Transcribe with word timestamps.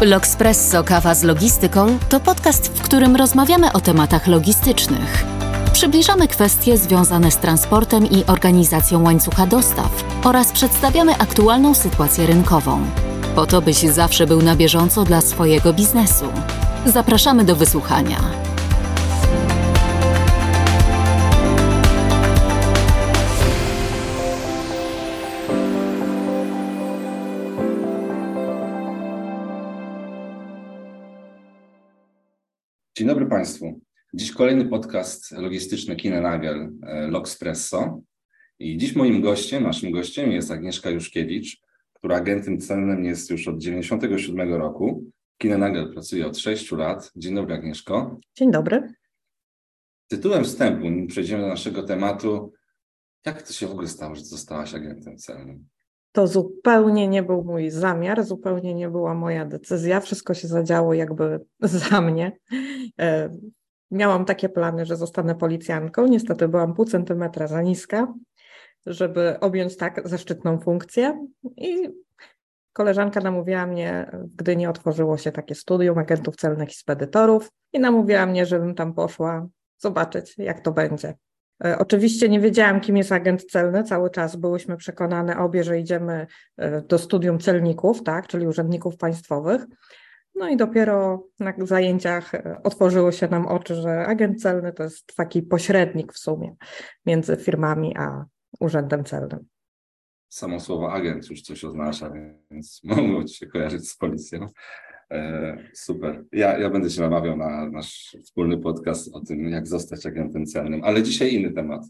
Logspresso 0.00 0.84
Kawa 0.84 1.14
z 1.14 1.22
Logistyką 1.22 1.98
to 2.08 2.20
podcast, 2.20 2.68
w 2.68 2.82
którym 2.82 3.16
rozmawiamy 3.16 3.72
o 3.72 3.80
tematach 3.80 4.26
logistycznych. 4.26 5.24
Przybliżamy 5.72 6.28
kwestie 6.28 6.78
związane 6.78 7.30
z 7.30 7.36
transportem 7.36 8.06
i 8.06 8.24
organizacją 8.24 9.02
łańcucha 9.02 9.46
dostaw 9.46 10.04
oraz 10.24 10.52
przedstawiamy 10.52 11.14
aktualną 11.18 11.74
sytuację 11.74 12.26
rynkową. 12.26 12.86
Po 13.34 13.46
to, 13.46 13.62
byś 13.62 13.76
zawsze 13.76 14.26
był 14.26 14.42
na 14.42 14.56
bieżąco 14.56 15.04
dla 15.04 15.20
swojego 15.20 15.72
biznesu. 15.72 16.26
Zapraszamy 16.86 17.44
do 17.44 17.56
wysłuchania. 17.56 18.45
Dobry 33.26 33.38
Państwu. 33.38 33.80
Dziś 34.14 34.32
kolejny 34.32 34.64
podcast 34.64 35.32
logistyczny 35.32 35.96
Kinenagel 35.96 36.72
e, 36.82 37.06
Logspresso. 37.06 38.00
I 38.58 38.76
dziś 38.76 38.96
moim 38.96 39.20
gościem, 39.22 39.62
naszym 39.62 39.90
gościem 39.90 40.32
jest 40.32 40.50
Agnieszka 40.50 40.90
Juszkiewicz, 40.90 41.60
która 41.92 42.16
agentem 42.16 42.60
celnym 42.60 43.04
jest 43.04 43.30
już 43.30 43.48
od 43.48 43.58
97 43.58 44.54
roku. 44.54 45.04
Kinenagel 45.38 45.92
pracuje 45.92 46.26
od 46.26 46.38
6 46.38 46.72
lat. 46.72 47.12
Dzień 47.16 47.34
dobry 47.34 47.54
Agnieszko. 47.54 48.20
Dzień 48.34 48.50
dobry. 48.50 48.94
Tytułem 50.08 50.44
wstępu, 50.44 50.88
nim 50.90 51.06
przejdziemy 51.06 51.42
do 51.42 51.48
naszego 51.48 51.82
tematu, 51.82 52.52
jak 53.24 53.42
to 53.42 53.52
się 53.52 53.66
w 53.66 53.72
ogóle 53.72 53.88
stało, 53.88 54.14
że 54.14 54.24
zostałaś 54.24 54.74
agentem 54.74 55.18
celnym? 55.18 55.68
To 56.16 56.26
zupełnie 56.26 57.08
nie 57.08 57.22
był 57.22 57.44
mój 57.44 57.70
zamiar, 57.70 58.24
zupełnie 58.24 58.74
nie 58.74 58.88
była 58.88 59.14
moja 59.14 59.44
decyzja. 59.44 60.00
Wszystko 60.00 60.34
się 60.34 60.48
zadziało 60.48 60.94
jakby 60.94 61.40
za 61.90 62.00
mnie. 62.00 62.32
E, 63.00 63.30
miałam 63.90 64.24
takie 64.24 64.48
plany, 64.48 64.86
że 64.86 64.96
zostanę 64.96 65.34
policjantką. 65.34 66.06
Niestety 66.06 66.48
byłam 66.48 66.74
pół 66.74 66.84
centymetra 66.84 67.46
za 67.46 67.62
niska, 67.62 68.14
żeby 68.86 69.40
objąć 69.40 69.76
tak 69.76 70.08
zaszczytną 70.08 70.60
funkcję. 70.60 71.26
I 71.56 71.88
koleżanka 72.72 73.20
namówiła 73.20 73.66
mnie, 73.66 74.10
gdy 74.36 74.56
nie 74.56 74.70
otworzyło 74.70 75.18
się 75.18 75.32
takie 75.32 75.54
studium 75.54 75.98
agentów 75.98 76.36
celnych 76.36 76.70
i 76.70 76.74
spedytorów, 76.74 77.50
i 77.72 77.80
namówiła 77.80 78.26
mnie, 78.26 78.46
żebym 78.46 78.74
tam 78.74 78.94
poszła 78.94 79.46
zobaczyć, 79.78 80.34
jak 80.38 80.60
to 80.60 80.72
będzie. 80.72 81.14
E, 81.64 81.78
oczywiście 81.78 82.28
nie 82.28 82.40
wiedziałam, 82.40 82.80
kim 82.80 82.96
jest 82.96 83.12
agent 83.12 83.44
celny. 83.44 83.84
Cały 83.84 84.10
czas 84.10 84.36
byłyśmy 84.36 84.76
przekonane 84.76 85.38
obie, 85.38 85.64
że 85.64 85.80
idziemy 85.80 86.26
e, 86.56 86.82
do 86.82 86.98
studium 86.98 87.38
celników, 87.38 88.02
tak, 88.02 88.26
czyli 88.26 88.46
urzędników 88.46 88.96
państwowych. 88.96 89.66
No 90.34 90.48
i 90.48 90.56
dopiero 90.56 91.26
na 91.40 91.52
zajęciach 91.58 92.34
e, 92.34 92.60
otworzyło 92.64 93.12
się 93.12 93.28
nam 93.28 93.46
oczy, 93.46 93.74
że 93.74 94.06
agent 94.06 94.42
celny 94.42 94.72
to 94.72 94.82
jest 94.82 95.16
taki 95.16 95.42
pośrednik 95.42 96.12
w 96.12 96.18
sumie 96.18 96.54
między 97.06 97.36
firmami 97.36 97.96
a 97.96 98.24
urzędem 98.60 99.04
celnym. 99.04 99.46
Samo 100.28 100.60
słowo 100.60 100.92
agent 100.92 101.30
już 101.30 101.42
coś 101.42 101.64
oznacza, 101.64 102.12
więc 102.50 102.80
mogło 102.84 103.24
ci 103.24 103.34
się 103.34 103.46
kojarzyć 103.46 103.90
z 103.90 103.96
policją. 103.96 104.46
E, 105.10 105.58
super. 105.74 106.24
Ja, 106.32 106.58
ja 106.58 106.70
będę 106.70 106.90
się 106.90 107.00
namawiał 107.00 107.36
na 107.36 107.70
nasz 107.70 108.16
wspólny 108.24 108.58
podcast 108.58 109.14
o 109.14 109.20
tym, 109.20 109.48
jak 109.48 109.66
zostać 109.66 110.06
agentem 110.06 110.46
celnym, 110.46 110.84
ale 110.84 111.02
dzisiaj 111.02 111.34
inny 111.34 111.52
temat. 111.52 111.82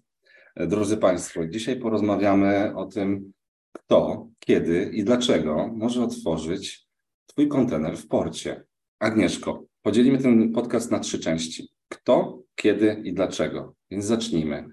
E, 0.54 0.66
drodzy 0.66 0.96
Państwo, 0.96 1.46
dzisiaj 1.46 1.80
porozmawiamy 1.80 2.76
o 2.76 2.86
tym, 2.86 3.32
kto, 3.72 4.28
kiedy 4.38 4.90
i 4.92 5.04
dlaczego 5.04 5.70
może 5.74 6.02
otworzyć 6.02 6.86
Twój 7.26 7.48
kontener 7.48 7.96
w 7.96 8.08
porcie. 8.08 8.64
Agnieszko, 8.98 9.64
podzielimy 9.82 10.18
ten 10.18 10.52
podcast 10.52 10.90
na 10.90 10.98
trzy 10.98 11.18
części. 11.18 11.68
Kto, 11.88 12.42
kiedy 12.54 13.02
i 13.04 13.12
dlaczego. 13.12 13.74
Więc 13.90 14.04
zacznijmy. 14.04 14.64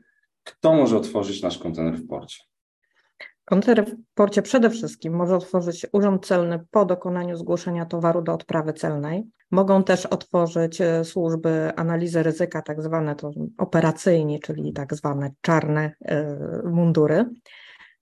Kto 0.43 0.73
może 0.73 0.97
otworzyć 0.97 1.41
nasz 1.41 1.57
kontener 1.57 1.95
w 1.95 2.07
porcie? 2.07 2.43
Kontener 3.45 3.85
w 3.85 3.95
porcie 4.13 4.41
przede 4.41 4.69
wszystkim 4.69 5.13
może 5.13 5.35
otworzyć 5.35 5.87
urząd 5.91 6.25
celny 6.25 6.65
po 6.71 6.85
dokonaniu 6.85 7.37
zgłoszenia 7.37 7.85
towaru 7.85 8.21
do 8.21 8.33
odprawy 8.33 8.73
celnej. 8.73 9.23
Mogą 9.51 9.83
też 9.83 10.05
otworzyć 10.05 10.81
e, 10.81 11.05
służby 11.05 11.71
analizy 11.75 12.23
ryzyka, 12.23 12.61
tak 12.61 12.81
zwane 12.81 13.15
to 13.15 13.31
operacyjni, 13.57 14.39
czyli 14.39 14.73
tak 14.73 14.93
zwane 14.93 15.31
czarne 15.41 15.91
e, 16.05 16.37
mundury. 16.65 17.25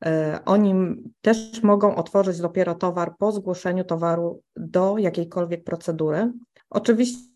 E, 0.05 0.39
oni 0.45 0.95
też 1.21 1.63
mogą 1.63 1.95
otworzyć 1.95 2.39
dopiero 2.39 2.75
towar 2.75 3.15
po 3.17 3.31
zgłoszeniu 3.31 3.83
towaru 3.83 4.41
do 4.55 4.97
jakiejkolwiek 4.97 5.63
procedury. 5.63 6.31
Oczywiście 6.69 7.31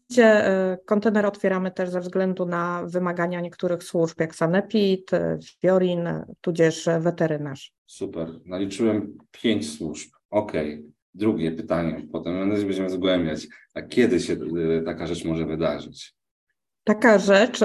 kontener 0.85 1.25
otwieramy 1.25 1.71
też 1.71 1.89
ze 1.89 1.99
względu 1.99 2.45
na 2.45 2.83
wymagania 2.85 3.41
niektórych 3.41 3.83
służb, 3.83 4.19
jak 4.19 4.35
Sanepid, 4.35 5.11
Fiorin, 5.61 6.09
tudzież 6.41 6.89
weterynarz. 6.99 7.74
Super. 7.85 8.29
Naliczyłem 8.45 9.17
pięć 9.31 9.77
służb. 9.77 10.09
Okay. 10.29 10.83
Drugie 11.13 11.51
pytanie, 11.51 12.07
potem 12.11 12.49
będziemy 12.49 12.89
zgłębiać. 12.89 13.47
A 13.73 13.81
kiedy 13.81 14.19
się 14.19 14.33
e, 14.33 14.81
taka 14.81 15.07
rzecz 15.07 15.25
może 15.25 15.45
wydarzyć? 15.45 16.15
Taka 16.83 17.19
rzecz, 17.19 17.59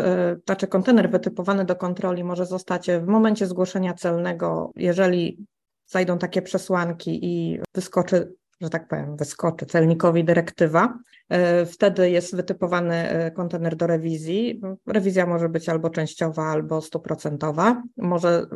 znaczy 0.47 0.67
kontener 0.67 1.11
wytypowany 1.11 1.65
do 1.65 1.77
kontroli 1.77 2.25
może 2.25 2.47
zostać 2.47 2.91
w 2.91 3.07
momencie 3.07 3.47
zgłoszenia 3.47 3.95
celnego, 3.95 4.71
jeżeli 4.77 5.47
zajdą 5.87 6.19
takie 6.19 6.43
przesłanki 6.43 7.19
i 7.23 7.61
wyskoczy 7.75 8.33
że 8.61 8.71
tak 8.71 8.89
powiem, 8.89 9.17
wyskoczy 9.17 9.67
celnikowi 9.67 10.25
dyrektywa. 10.25 10.99
E, 11.29 11.67
wtedy 11.67 12.11
jest 12.11 12.37
wytypowany 12.37 13.09
kontener 13.35 13.77
do 13.77 13.87
rewizji. 13.87 14.61
Rewizja 14.87 15.27
może 15.27 15.49
być 15.49 15.69
albo 15.69 15.91
częściowa, 15.91 16.43
albo 16.43 16.81
stuprocentowa. 16.81 17.83
Może 17.97 18.47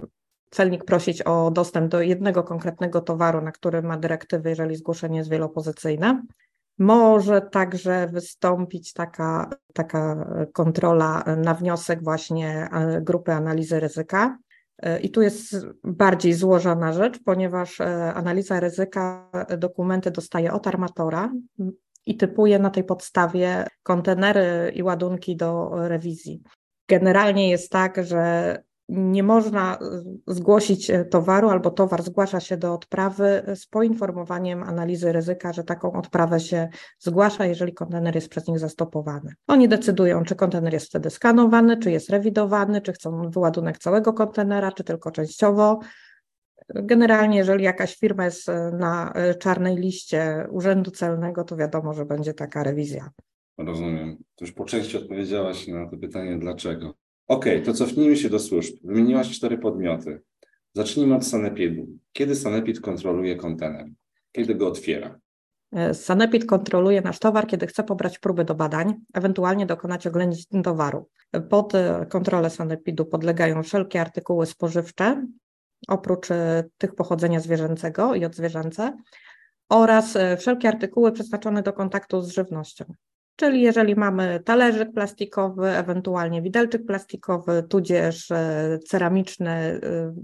celnik 0.55 0.85
prosić 0.85 1.23
o 1.23 1.51
dostęp 1.51 1.91
do 1.91 2.01
jednego 2.01 2.43
konkretnego 2.43 3.01
towaru, 3.01 3.41
na 3.41 3.53
który 3.53 3.83
ma 3.83 3.99
dyrektywy, 3.99 4.49
jeżeli 4.49 4.77
zgłoszenie 4.77 5.19
jest 5.19 5.31
wielopozycyjne. 5.31 6.23
Może 6.79 7.41
także 7.41 8.09
wystąpić 8.13 8.93
taka, 8.93 9.51
taka 9.75 10.27
kontrola 10.53 11.25
na 11.37 11.55
wniosek 11.55 12.03
właśnie 12.03 12.69
e, 12.73 13.01
grupy 13.01 13.33
analizy 13.33 13.81
ryzyka. 13.81 14.39
I 15.03 15.11
tu 15.11 15.23
jest 15.23 15.67
bardziej 15.85 16.33
złożona 16.33 16.93
rzecz, 16.93 17.19
ponieważ 17.25 17.81
e, 17.81 18.15
analiza 18.15 18.61
ryzyka 18.61 19.31
dokumenty 19.59 20.11
dostaje 20.11 20.53
od 20.53 20.67
armatora 20.67 21.33
i 22.07 22.17
typuje 22.17 22.59
na 22.59 22.71
tej 22.71 22.85
podstawie 22.85 23.67
kontenery 23.83 24.73
i 24.75 24.83
ładunki 24.83 25.37
do 25.37 25.71
rewizji. 25.75 26.43
Generalnie 26.89 27.51
jest 27.51 27.71
tak, 27.71 28.05
że 28.05 28.63
nie 28.89 29.23
można 29.23 29.79
zgłosić 30.27 30.91
e, 30.91 31.05
towaru 31.05 31.49
albo 31.49 31.71
towar 31.71 32.03
zgłasza 32.03 32.41
się 32.41 32.57
do 32.57 32.75
odprawy 32.75 33.43
z 33.55 33.67
poinformowaniem 33.67 34.63
analizy 34.63 35.13
ryzyka, 35.13 35.53
że 35.53 35.65
taką 35.65 35.93
odprawę 35.93 36.41
się 36.41 36.69
zgłasza, 36.99 37.47
jeżeli 37.47 37.75
kontener 37.75 38.15
jest 38.15 38.29
przez 38.29 38.49
nich 38.49 38.59
zastopowany. 38.59 39.35
Oni 39.47 39.69
decydują, 39.69 40.25
czy 40.25 40.35
kontener 40.37 40.73
jest 40.73 40.87
wtedy 40.87 41.11
skanowany, 41.11 41.77
czy 41.77 41.91
jest 41.91 42.11
rewidowany, 42.11 42.81
czy 42.81 42.93
chcą 42.93 43.31
wyładunek 43.31 43.79
całego 43.79 44.13
kontenera, 44.13 44.73
czy 44.73 44.85
tylko 44.85 45.11
częściowo. 45.11 45.81
Generalnie, 46.69 47.37
jeżeli 47.37 47.65
jakaś 47.65 47.97
firma 47.97 48.25
jest 48.25 48.49
e, 48.49 48.71
na 48.79 49.13
e, 49.13 49.35
czarnej 49.35 49.77
liście 49.77 50.47
Urzędu 50.51 50.91
Celnego, 50.91 51.45
to 51.45 51.57
wiadomo, 51.57 51.95
że 51.95 52.05
będzie 52.05 52.35
taka 52.35 52.63
rewizja. 52.63 53.11
Rozumiem. 53.59 54.17
To 54.35 54.45
już 54.45 54.53
po 54.53 54.65
części 54.65 54.97
odpowiedziałaś 54.97 55.69
na 55.69 55.91
to 55.91 55.97
pytanie, 55.97 56.39
dlaczego. 56.39 56.95
Okay, 57.29 57.61
to 57.61 57.73
cofnijmy 57.73 58.17
się 58.17 58.31
do 58.31 58.39
służb. 58.39 58.75
Wymieniłaś 58.83 59.31
cztery 59.31 59.59
podmioty. 59.59 60.21
Zacznijmy 60.75 61.15
od 61.15 61.27
Sanepidu. 61.27 61.87
Kiedy 62.13 62.35
Sanepid 62.35 62.81
kontroluje 62.81 63.37
kontener? 63.37 63.87
Kiedy 64.33 64.55
go 64.55 64.69
otwiera? 64.69 65.19
E, 65.73 65.95
Sanepid 65.95 66.47
kontroluje 66.47 67.01
nasz 67.01 67.19
towar, 67.19 67.47
kiedy 67.47 67.67
chce 67.67 67.85
pobrać 67.85 68.19
próby 68.19 68.45
do 68.45 68.55
badań, 68.55 68.95
ewentualnie 69.15 69.67
dokonać 69.67 70.07
oględzin 70.07 70.63
towaru. 70.63 71.09
Pod 71.49 71.75
e, 71.75 72.07
kontrolę 72.09 72.51
Sanepidu 72.51 73.07
podlegają 73.07 73.63
wszelkie 73.63 74.01
artykuły 74.01 74.47
spożywcze, 74.47 75.27
oprócz 75.89 76.31
e, 76.31 76.65
tych 76.79 76.95
pochodzenia 76.95 77.41
zwierzęcego 77.41 78.15
i 78.15 78.25
odzwierzęce, 78.25 78.97
oraz 79.69 80.19
wszelkie 80.39 80.69
artykuły 80.69 81.13
przeznaczone 81.13 81.63
do 81.63 81.73
kontaktu 81.73 82.21
z 82.21 82.29
żywnością. 82.29 82.85
Czyli 83.37 83.63
jeżeli 83.63 83.97
mamy 83.97 84.41
talerzyk 84.45 84.93
plastikowy, 84.93 85.69
ewentualnie 85.69 86.43
widelczyk 86.43 86.87
plastikowy, 86.87 87.63
tudzież 87.69 88.31
e, 88.31 88.79
ceramiczny, 88.87 89.51
e, 89.51 89.81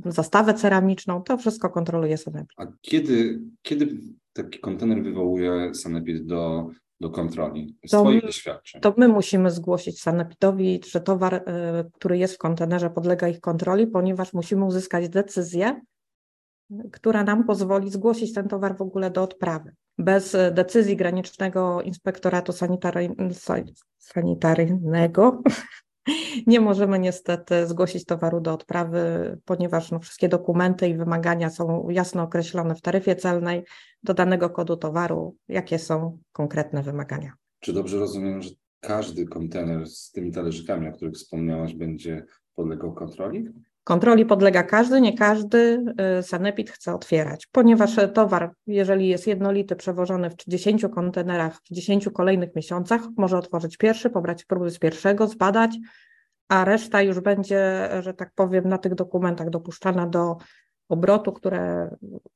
zastawę 0.06 0.54
ceramiczną, 0.54 1.22
to 1.22 1.38
wszystko 1.38 1.70
kontroluje 1.70 2.16
Sanepid. 2.16 2.50
A 2.56 2.66
kiedy, 2.80 3.40
kiedy 3.62 3.88
taki 4.32 4.58
kontener 4.58 5.02
wywołuje 5.02 5.74
Sanepid 5.74 6.26
do, 6.26 6.68
do 7.00 7.10
kontroli 7.10 7.76
z 7.86 7.90
to, 7.90 8.02
Twoich 8.02 8.22
doświadczeń? 8.22 8.80
To 8.80 8.94
my 8.96 9.08
musimy 9.08 9.50
zgłosić 9.50 10.00
Sanepidowi, 10.00 10.80
że 10.90 11.00
towar, 11.00 11.34
e, 11.34 11.84
który 11.92 12.18
jest 12.18 12.34
w 12.34 12.38
kontenerze, 12.38 12.90
podlega 12.90 13.28
ich 13.28 13.40
kontroli, 13.40 13.86
ponieważ 13.86 14.32
musimy 14.32 14.64
uzyskać 14.64 15.08
decyzję, 15.08 15.80
która 16.92 17.24
nam 17.24 17.44
pozwoli 17.44 17.90
zgłosić 17.90 18.34
ten 18.34 18.48
towar 18.48 18.76
w 18.76 18.82
ogóle 18.82 19.10
do 19.10 19.22
odprawy. 19.22 19.74
Bez 20.00 20.36
decyzji 20.52 20.96
granicznego 20.96 21.82
inspektoratu 21.82 22.52
sanitaryjnego 23.98 25.42
nie 26.46 26.60
możemy 26.60 26.98
niestety 26.98 27.66
zgłosić 27.66 28.04
towaru 28.04 28.40
do 28.40 28.52
odprawy, 28.52 29.38
ponieważ 29.44 29.90
no, 29.90 29.98
wszystkie 29.98 30.28
dokumenty 30.28 30.88
i 30.88 30.96
wymagania 30.96 31.50
są 31.50 31.88
jasno 31.90 32.22
określone 32.22 32.74
w 32.74 32.80
taryfie 32.80 33.16
celnej 33.16 33.64
do 34.02 34.14
danego 34.14 34.50
kodu 34.50 34.76
towaru, 34.76 35.36
jakie 35.48 35.78
są 35.78 36.18
konkretne 36.32 36.82
wymagania. 36.82 37.32
Czy 37.60 37.72
dobrze 37.72 37.98
rozumiem, 37.98 38.42
że 38.42 38.50
każdy 38.80 39.26
kontener 39.26 39.86
z 39.86 40.10
tymi 40.10 40.32
talerzykami, 40.32 40.88
o 40.88 40.92
których 40.92 41.14
wspomniałaś, 41.14 41.74
będzie 41.74 42.24
podlegał 42.54 42.94
kontroli? 42.94 43.48
Kontroli 43.84 44.26
podlega 44.26 44.62
każdy, 44.62 45.00
nie 45.00 45.18
każdy 45.18 45.84
y, 46.18 46.22
sanepid 46.22 46.70
chce 46.70 46.94
otwierać, 46.94 47.46
ponieważ 47.52 47.96
towar, 48.14 48.52
jeżeli 48.66 49.08
jest 49.08 49.26
jednolity, 49.26 49.76
przewożony 49.76 50.30
w 50.30 50.36
10 50.36 50.86
kontenerach 50.94 51.56
w 51.56 51.74
10 51.74 52.08
kolejnych 52.14 52.54
miesiącach, 52.54 53.00
może 53.16 53.38
otworzyć 53.38 53.76
pierwszy, 53.76 54.10
pobrać 54.10 54.44
próby 54.44 54.70
z 54.70 54.78
pierwszego, 54.78 55.26
zbadać, 55.26 55.78
a 56.48 56.64
reszta 56.64 57.02
już 57.02 57.20
będzie, 57.20 57.88
że 58.00 58.14
tak 58.14 58.30
powiem, 58.34 58.68
na 58.68 58.78
tych 58.78 58.94
dokumentach 58.94 59.50
dopuszczana 59.50 60.06
do 60.06 60.36
obrotu, 60.88 61.32
które 61.32 61.90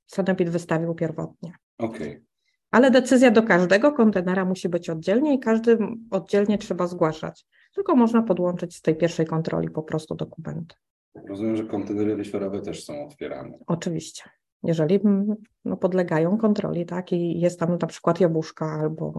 sanepid 0.07 0.51
wystawił 0.51 0.95
pierwotnie. 0.95 1.53
Okay. 1.79 2.25
Ale 2.71 2.91
decyzja 2.91 3.31
do 3.31 3.43
każdego 3.43 3.93
kontenera 3.93 4.45
musi 4.45 4.69
być 4.69 4.91
oddzielnie 4.91 5.35
i 5.35 5.39
każdy 5.39 5.79
oddzielnie 6.11 6.59
trzeba 6.59 6.87
zgłaszać. 6.87 7.47
Tylko 7.75 7.97
można 7.97 8.23
podłączyć 8.23 8.77
z 8.77 8.83
tej 8.83 8.97
pierwszej 8.97 9.27
kontroli 9.27 9.71
po 9.71 9.83
prostu 9.83 10.15
dokumenty. 10.15 10.75
Rozumiem, 11.29 11.57
że 11.57 11.65
kontenery 11.65 12.17
wyświatowe 12.17 12.61
też 12.61 12.85
są 12.85 13.07
otwierane. 13.07 13.59
Oczywiście. 13.67 14.23
Jeżeli 14.63 15.01
no, 15.65 15.77
podlegają 15.77 16.39
kontroli, 16.39 16.87
tak, 16.87 17.13
i 17.13 17.41
jest 17.41 17.61
tam 17.61 17.79
na 17.81 17.87
przykład 17.87 18.21
jabłuszka 18.21 18.67
albo 18.67 19.13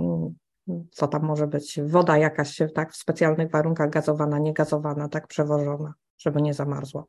mm, 0.67 0.87
co 0.91 1.07
tam 1.07 1.23
może 1.23 1.47
być, 1.47 1.79
woda 1.85 2.17
jakaś 2.17 2.61
tak 2.73 2.93
w 2.93 2.95
specjalnych 2.95 3.51
warunkach 3.51 3.89
gazowana, 3.89 4.39
niegazowana, 4.39 5.09
tak 5.09 5.27
przewożona, 5.27 5.93
żeby 6.17 6.41
nie 6.41 6.53
zamarzła. 6.53 7.05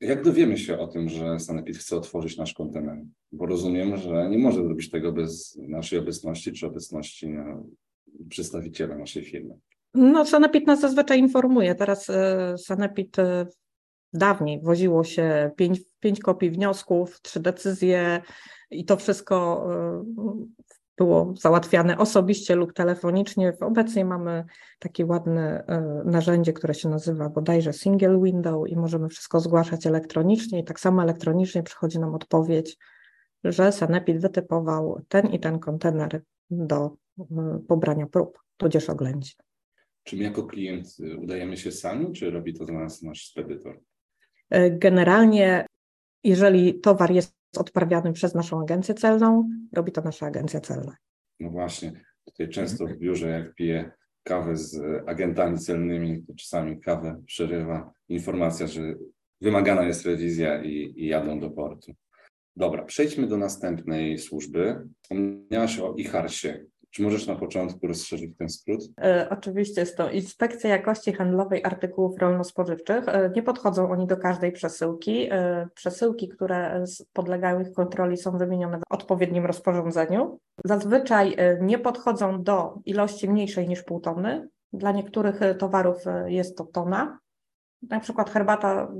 Jak 0.00 0.24
dowiemy 0.24 0.58
się 0.58 0.78
o 0.78 0.86
tym, 0.86 1.08
że 1.08 1.38
Sanepid 1.38 1.76
chce 1.76 1.96
otworzyć 1.96 2.36
nasz 2.36 2.54
kontener? 2.54 3.04
Bo 3.32 3.46
rozumiem, 3.46 3.96
że 3.96 4.30
nie 4.30 4.38
może 4.38 4.64
zrobić 4.64 4.90
tego 4.90 5.12
bez 5.12 5.58
naszej 5.68 5.98
obecności 5.98 6.52
czy 6.52 6.66
obecności 6.66 7.28
no, 7.28 7.64
przedstawiciela 8.28 8.98
naszej 8.98 9.24
firmy. 9.24 9.54
No, 9.94 10.24
Sanepid 10.24 10.66
nas 10.66 10.80
zazwyczaj 10.80 11.18
informuje. 11.18 11.74
Teraz 11.74 12.10
e, 12.10 12.54
Sanepid 12.58 13.18
e, 13.18 13.46
Dawniej 14.12 14.60
woziło 14.62 15.04
się 15.04 15.50
pięć, 15.56 15.80
pięć 16.00 16.20
kopii 16.20 16.50
wniosków, 16.50 17.20
trzy 17.20 17.40
decyzje 17.40 18.22
i 18.70 18.84
to 18.84 18.96
wszystko 18.96 19.66
y, 19.72 20.70
było 20.96 21.34
załatwiane 21.36 21.98
osobiście 21.98 22.54
lub 22.54 22.72
telefonicznie. 22.72 23.52
Obecnie 23.60 24.04
mamy 24.04 24.44
takie 24.78 25.06
ładne 25.06 25.64
y, 26.04 26.10
narzędzie, 26.10 26.52
które 26.52 26.74
się 26.74 26.88
nazywa 26.88 27.28
bodajże 27.28 27.72
single 27.72 28.20
window 28.22 28.68
i 28.68 28.76
możemy 28.76 29.08
wszystko 29.08 29.40
zgłaszać 29.40 29.86
elektronicznie 29.86 30.60
i 30.60 30.64
tak 30.64 30.80
samo 30.80 31.02
elektronicznie 31.02 31.62
przychodzi 31.62 31.98
nam 31.98 32.14
odpowiedź, 32.14 32.76
że 33.44 33.72
Sanepid 33.72 34.20
wytypował 34.20 35.02
ten 35.08 35.26
i 35.26 35.40
ten 35.40 35.58
kontener 35.58 36.22
do 36.50 36.96
y, 37.20 37.24
pobrania 37.68 38.06
prób, 38.06 38.38
tudzież 38.56 38.90
oględzin. 38.90 39.36
Czy 40.02 40.16
my 40.16 40.22
jako 40.22 40.42
klient 40.42 40.96
udajemy 41.22 41.56
się 41.56 41.72
sami, 41.72 42.12
czy 42.12 42.30
robi 42.30 42.54
to 42.54 42.64
za 42.64 42.72
nas 42.72 43.02
nasz 43.02 43.26
spedytor? 43.26 43.80
E, 44.50 44.70
generalnie, 44.70 45.66
jeżeli 46.24 46.80
towar 46.80 47.10
jest 47.10 47.34
odprawiany 47.56 48.12
przez 48.12 48.34
naszą 48.34 48.60
agencję 48.60 48.94
celną, 48.94 49.50
robi 49.72 49.92
to 49.92 50.00
nasza 50.00 50.26
agencja 50.26 50.60
celna. 50.60 50.96
No 51.40 51.50
właśnie, 51.50 52.04
tutaj 52.24 52.48
często 52.48 52.86
w 52.86 52.96
biurze, 52.96 53.28
jak 53.28 53.54
piję 53.54 53.90
kawę 54.22 54.56
z 54.56 54.82
agentami 55.06 55.58
celnymi, 55.58 56.22
to 56.26 56.34
czasami 56.34 56.80
kawę 56.80 57.22
przerywa 57.26 57.92
informacja, 58.08 58.66
że 58.66 58.94
wymagana 59.40 59.82
jest 59.82 60.06
rewizja 60.06 60.62
i, 60.62 60.92
i 60.96 61.06
jadą 61.06 61.40
do 61.40 61.50
portu. 61.50 61.92
Dobra, 62.56 62.84
przejdźmy 62.84 63.26
do 63.26 63.36
następnej 63.36 64.18
służby. 64.18 64.88
Wspomniałaś 65.02 65.78
o 65.78 65.94
IHARSie. 65.94 66.64
Czy 66.90 67.02
możesz 67.02 67.26
na 67.26 67.36
początku 67.36 67.86
rozszerzyć 67.86 68.30
ten 68.38 68.48
skrót? 68.48 68.80
E, 69.00 69.26
oczywiście 69.30 69.80
jest 69.80 69.96
to 69.96 70.10
Inspekcja 70.10 70.70
Jakości 70.70 71.12
Handlowej 71.12 71.64
Artykułów 71.64 72.18
Rolno-Spożywczych. 72.18 73.08
E, 73.08 73.30
nie 73.36 73.42
podchodzą 73.42 73.90
oni 73.90 74.06
do 74.06 74.16
każdej 74.16 74.52
przesyłki. 74.52 75.28
E, 75.30 75.68
przesyłki, 75.74 76.28
które 76.28 76.84
podlegają 77.12 77.60
ich 77.60 77.72
kontroli 77.72 78.16
są 78.16 78.38
wymienione 78.38 78.78
w 78.78 78.82
odpowiednim 78.90 79.46
rozporządzeniu. 79.46 80.38
Zazwyczaj 80.64 81.36
nie 81.60 81.78
podchodzą 81.78 82.42
do 82.42 82.74
ilości 82.84 83.28
mniejszej 83.28 83.68
niż 83.68 83.82
pół 83.82 84.00
tony. 84.00 84.48
Dla 84.72 84.92
niektórych 84.92 85.40
towarów 85.58 86.04
jest 86.26 86.56
to 86.56 86.64
tona. 86.64 87.18
Na 87.82 88.00
przykład 88.00 88.30
herbata 88.30 88.92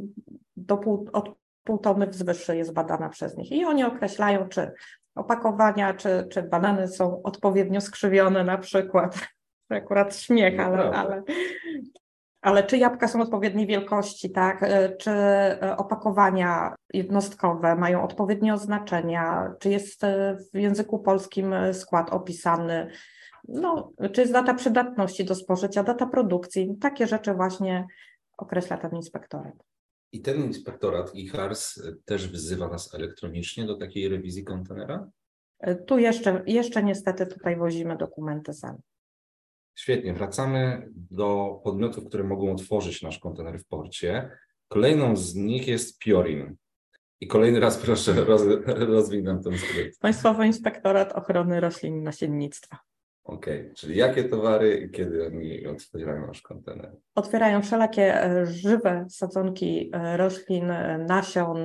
do 0.56 0.78
pół, 0.78 1.08
od 1.12 1.31
pół 1.64 1.78
tony 1.78 2.06
wzwyż 2.06 2.48
jest 2.48 2.72
badana 2.72 3.08
przez 3.08 3.37
nich 3.37 3.52
i 3.52 3.64
oni 3.64 3.84
określają, 3.84 4.48
czy 4.48 4.72
opakowania, 5.15 5.95
czy, 5.95 6.27
czy 6.31 6.43
banany 6.43 6.89
są 6.89 7.23
odpowiednio 7.23 7.81
skrzywione 7.81 8.45
na 8.45 8.59
przykład. 8.59 9.19
Akurat 9.69 10.17
śmiech, 10.17 10.61
ale, 10.61 10.91
ale, 10.91 11.23
ale 12.41 12.65
czy 12.65 12.77
jabłka 12.77 13.09
są 13.09 13.21
odpowiedniej 13.21 13.67
wielkości, 13.67 14.31
tak? 14.31 14.62
E, 14.62 14.97
czy 14.97 15.11
e, 15.11 15.77
opakowania 15.77 16.75
jednostkowe 16.93 17.77
mają 17.77 18.03
odpowiednie 18.03 18.55
oznaczenia, 18.55 19.53
czy 19.59 19.71
jest 19.71 20.05
e, 20.05 20.37
w 20.55 20.59
języku 20.59 20.99
polskim 20.99 21.55
skład 21.73 22.12
opisany, 22.12 22.91
no, 23.49 23.93
czy 24.12 24.21
jest 24.21 24.33
data 24.33 24.55
przydatności 24.55 25.25
do 25.25 25.35
spożycia, 25.35 25.83
data 25.83 26.07
produkcji. 26.07 26.77
Takie 26.81 27.07
rzeczy 27.07 27.35
właśnie 27.35 27.87
określa 28.39 28.77
ten 28.77 28.97
inspektorat. 28.97 29.55
I 30.12 30.21
ten 30.21 30.45
inspektorat 30.45 31.15
IHARS 31.15 31.83
też 32.05 32.29
wzywa 32.29 32.69
nas 32.69 32.95
elektronicznie 32.95 33.67
do 33.67 33.77
takiej 33.77 34.09
rewizji 34.09 34.45
kontenera? 34.45 35.11
Tu 35.87 35.99
jeszcze, 35.99 36.43
jeszcze 36.47 36.83
niestety 36.83 37.27
tutaj 37.27 37.57
wozimy 37.57 37.97
dokumenty 37.97 38.53
sami. 38.53 38.79
Świetnie, 39.75 40.15
wracamy 40.15 40.89
do 40.95 41.61
podmiotów, 41.65 42.05
które 42.05 42.25
mogą 42.25 42.53
otworzyć 42.53 43.03
nasz 43.03 43.19
kontener 43.19 43.59
w 43.59 43.67
porcie. 43.67 44.31
Kolejną 44.69 45.17
z 45.17 45.35
nich 45.35 45.69
jest 45.69 45.99
Piorin. 45.99 46.57
I 47.21 47.26
kolejny 47.26 47.61
raz 47.61 47.79
proszę 47.79 48.12
roz, 48.25 48.43
rozwinąć 48.67 49.45
nam 49.45 49.52
ten 49.52 49.69
skrypt. 49.69 49.99
Państwowy 50.00 50.47
Inspektorat 50.47 51.12
Ochrony 51.12 51.61
Roślin 51.61 51.97
i 51.97 52.00
Nasiennictwa. 52.00 52.79
Okej, 53.25 53.61
okay. 53.61 53.75
czyli 53.75 53.97
jakie 53.97 54.25
towary 54.25 54.77
i 54.77 54.91
kiedy 54.91 55.27
oni 55.27 55.67
otwierają 55.67 56.27
nasz 56.27 56.43
kontener? 56.43 56.97
Otwierają 57.15 57.62
wszelakie 57.62 58.25
e, 58.25 58.47
żywe 58.47 59.07
sadzonki 59.09 59.91
e, 59.93 60.17
roślin, 60.17 60.71
e, 60.71 60.99
nasion, 60.99 61.59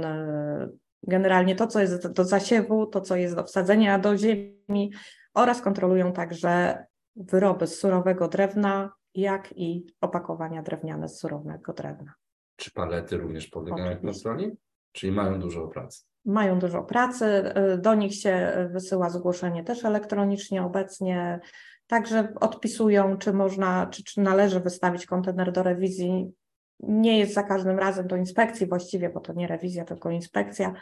generalnie 1.04 1.56
to, 1.56 1.68
co 1.68 1.80
jest 1.80 2.12
do 2.12 2.24
zasiewu, 2.24 2.86
to, 2.86 3.02
co 3.02 3.16
jest 3.16 3.36
do 3.36 3.44
wsadzenia 3.44 4.00
do 4.00 4.18
ziemi 4.18 4.94
oraz 5.34 5.62
kontrolują 5.62 6.14
także 6.14 6.84
wyroby 7.16 7.68
z 7.68 7.80
surowego 7.80 8.28
drewna, 8.28 8.92
jak 9.16 9.58
i 9.58 9.88
opakowania 10.02 10.62
drewniane 10.62 11.10
z 11.10 11.20
surowego 11.20 11.74
drewna. 11.74 12.14
Czy 12.56 12.72
palety 12.72 13.18
również 13.18 13.48
podlegają 13.48 14.02
kontroli? 14.02 14.58
Czyli 14.92 15.12
mają 15.12 15.40
dużo 15.40 15.68
pracy? 15.68 16.04
Mają 16.26 16.60
dużo 16.60 16.84
pracy. 16.84 17.54
Do 17.78 17.96
nich 17.96 18.16
się 18.16 18.68
wysyła 18.72 19.10
zgłoszenie 19.10 19.64
też 19.64 19.86
elektronicznie 19.86 20.64
obecnie. 20.64 21.40
Także 21.88 22.34
odpisują, 22.42 23.18
czy 23.18 23.34
można, 23.34 23.88
czy, 23.88 24.04
czy 24.04 24.22
należy 24.22 24.60
wystawić 24.60 25.06
kontener 25.06 25.52
do 25.52 25.64
rewizji. 25.64 26.34
Nie 26.80 27.20
jest 27.20 27.34
za 27.34 27.44
każdym 27.44 27.80
razem 27.80 28.08
do 28.08 28.16
inspekcji 28.16 28.68
właściwie, 28.68 29.10
bo 29.10 29.20
to 29.20 29.34
nie 29.34 29.48
rewizja, 29.48 29.86
tylko 29.86 30.10
inspekcja. 30.10 30.74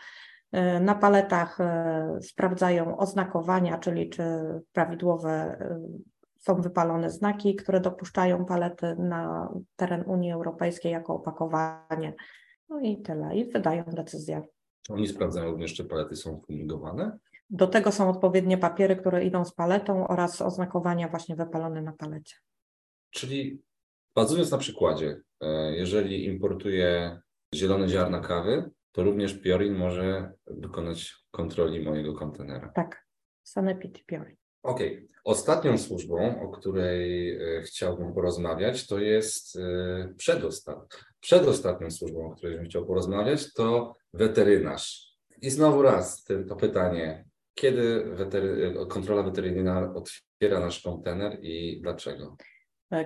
Na 0.82 0.96
paletach 0.96 1.60
e, 1.60 2.20
sprawdzają 2.22 2.98
oznakowania, 2.98 3.78
czyli 3.78 4.10
czy 4.10 4.24
prawidłowe 4.72 5.58
są 6.40 6.62
wypalone 6.62 7.10
znaki, 7.10 7.56
które 7.56 7.80
dopuszczają 7.80 8.46
palety 8.46 8.96
na 9.00 9.50
teren 9.76 10.04
Unii 10.08 10.32
Europejskiej 10.32 10.92
jako 10.92 11.16
opakowanie. 11.16 12.14
No 12.70 12.80
i 12.80 13.02
tyle. 13.02 13.36
I 13.36 13.52
wydają 13.52 13.84
decyzję. 13.84 14.42
Oni 14.90 15.08
sprawdzają 15.08 15.52
również, 15.52 15.74
czy 15.74 15.86
palety 15.86 16.16
są 16.16 16.42
fumigowane? 16.48 17.18
Do 17.50 17.68
tego 17.68 17.92
są 17.92 18.10
odpowiednie 18.10 18.58
papiery, 18.58 18.96
które 18.96 19.26
idą 19.26 19.46
z 19.46 19.54
paletą 19.54 20.08
oraz 20.08 20.42
oznakowania 20.42 21.08
właśnie 21.08 21.36
wypalone 21.36 21.82
na 21.82 21.92
palecie. 21.92 22.36
Czyli 23.12 23.62
bazując 24.16 24.52
na 24.52 24.58
przykładzie, 24.58 25.22
e, 25.42 25.76
jeżeli 25.76 26.26
importuję 26.26 27.20
zielone 27.56 27.90
ziarna 27.90 28.20
kawy, 28.20 28.72
to 28.92 29.04
również 29.04 29.34
Piorin 29.34 29.76
może 29.76 30.32
wykonać 30.48 31.14
kontroli 31.32 31.86
mojego 31.86 32.14
kontenera. 32.14 32.72
Tak, 32.76 33.06
Sanepid 33.44 34.06
Piorin. 34.06 34.36
Okej. 34.64 34.94
Okay. 34.94 35.08
Ostatnią 35.24 35.78
służbą, 35.78 36.42
o 36.42 36.52
której 36.52 37.32
e, 37.58 37.62
chciałbym 37.62 38.14
porozmawiać, 38.14 38.88
to 38.88 39.00
jest 39.00 39.56
e, 39.56 40.14
przedostat... 40.18 41.04
przedostatnią 41.20 41.92
służbą, 41.92 42.32
o 42.32 42.36
której 42.36 42.56
bym 42.56 42.66
chciał 42.66 42.86
porozmawiać, 42.86 43.54
to 43.54 43.96
weterynarz. 44.14 45.14
I 45.42 45.50
znowu 45.50 45.82
raz 45.82 46.24
to 46.50 46.56
pytanie, 46.56 47.26
Kiedy 47.56 48.04
wetery, 48.04 48.74
kontrola 48.90 49.24
weterynaryjna 49.24 49.94
otwiera 49.94 50.60
nasz 50.60 50.82
kontener 50.82 51.38
i 51.42 51.82
dlaczego? 51.82 52.36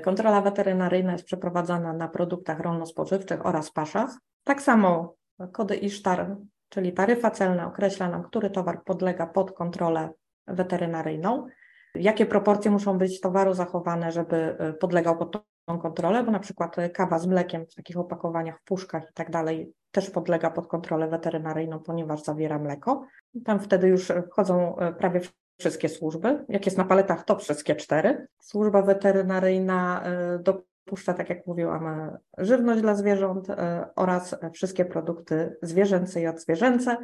Kontrola 0.04 0.42
weterynaryjna 0.42 1.12
jest 1.12 1.26
przeprowadzana 1.26 1.94
na 1.94 2.08
produktach 2.08 2.60
rolno-spożywczych 2.60 3.46
oraz 3.46 3.72
paszach. 3.72 4.10
Tak 4.44 4.62
samo 4.62 5.16
kody 5.54 5.76
ISZTAR, 5.76 6.36
czyli 6.70 6.94
taryfa 6.94 7.32
celna 7.32 7.68
określa 7.68 8.10
nam, 8.10 8.24
który 8.24 8.50
towar 8.50 8.84
podlega 8.84 9.28
pod 9.28 9.52
kontrolę 9.52 10.10
weterynaryjną, 10.48 11.48
jakie 11.96 12.26
proporcje 12.26 12.72
muszą 12.72 12.98
być 12.98 13.22
towaru 13.22 13.54
zachowane, 13.54 14.12
żeby 14.12 14.58
podlegał 14.80 15.18
pod 15.18 15.44
kontrolę, 15.68 16.24
bo 16.24 16.32
na 16.32 16.40
przykład 16.40 16.76
kawa 16.94 17.20
z 17.20 17.28
mlekiem 17.28 17.66
w 17.66 17.76
takich 17.76 17.98
opakowaniach, 17.98 18.60
w 18.60 18.64
puszkach 18.64 19.10
i 19.10 19.14
tak 19.14 19.32
dalej 19.32 19.74
też 19.92 20.10
podlega 20.10 20.52
pod 20.52 20.68
kontrolę 20.68 21.08
weterynaryjną, 21.08 21.80
ponieważ 21.80 22.24
zawiera 22.24 22.60
mleko. 22.60 23.06
Tam 23.46 23.60
wtedy 23.60 23.88
już 23.88 24.12
wchodzą 24.32 24.76
prawie 24.98 25.22
wszystkie 25.60 25.90
służby. 25.90 26.46
Jak 26.50 26.66
jest 26.66 26.78
na 26.78 26.86
paletach, 26.86 27.26
to 27.26 27.36
wszystkie 27.36 27.76
cztery. 27.76 28.28
Służba 28.40 28.82
weterynaryjna 28.82 30.04
e, 30.04 30.40
dopuszcza, 30.40 31.14
tak 31.14 31.30
jak 31.30 31.48
mówiłam, 31.48 31.88
e, 31.88 32.18
żywność 32.38 32.82
dla 32.82 32.96
zwierząt 32.96 33.50
e, 33.50 33.90
oraz 33.96 34.36
wszystkie 34.54 34.86
produkty 34.86 35.58
zwierzęce 35.62 36.22
i 36.22 36.28
odzwierzęce. 36.28 36.98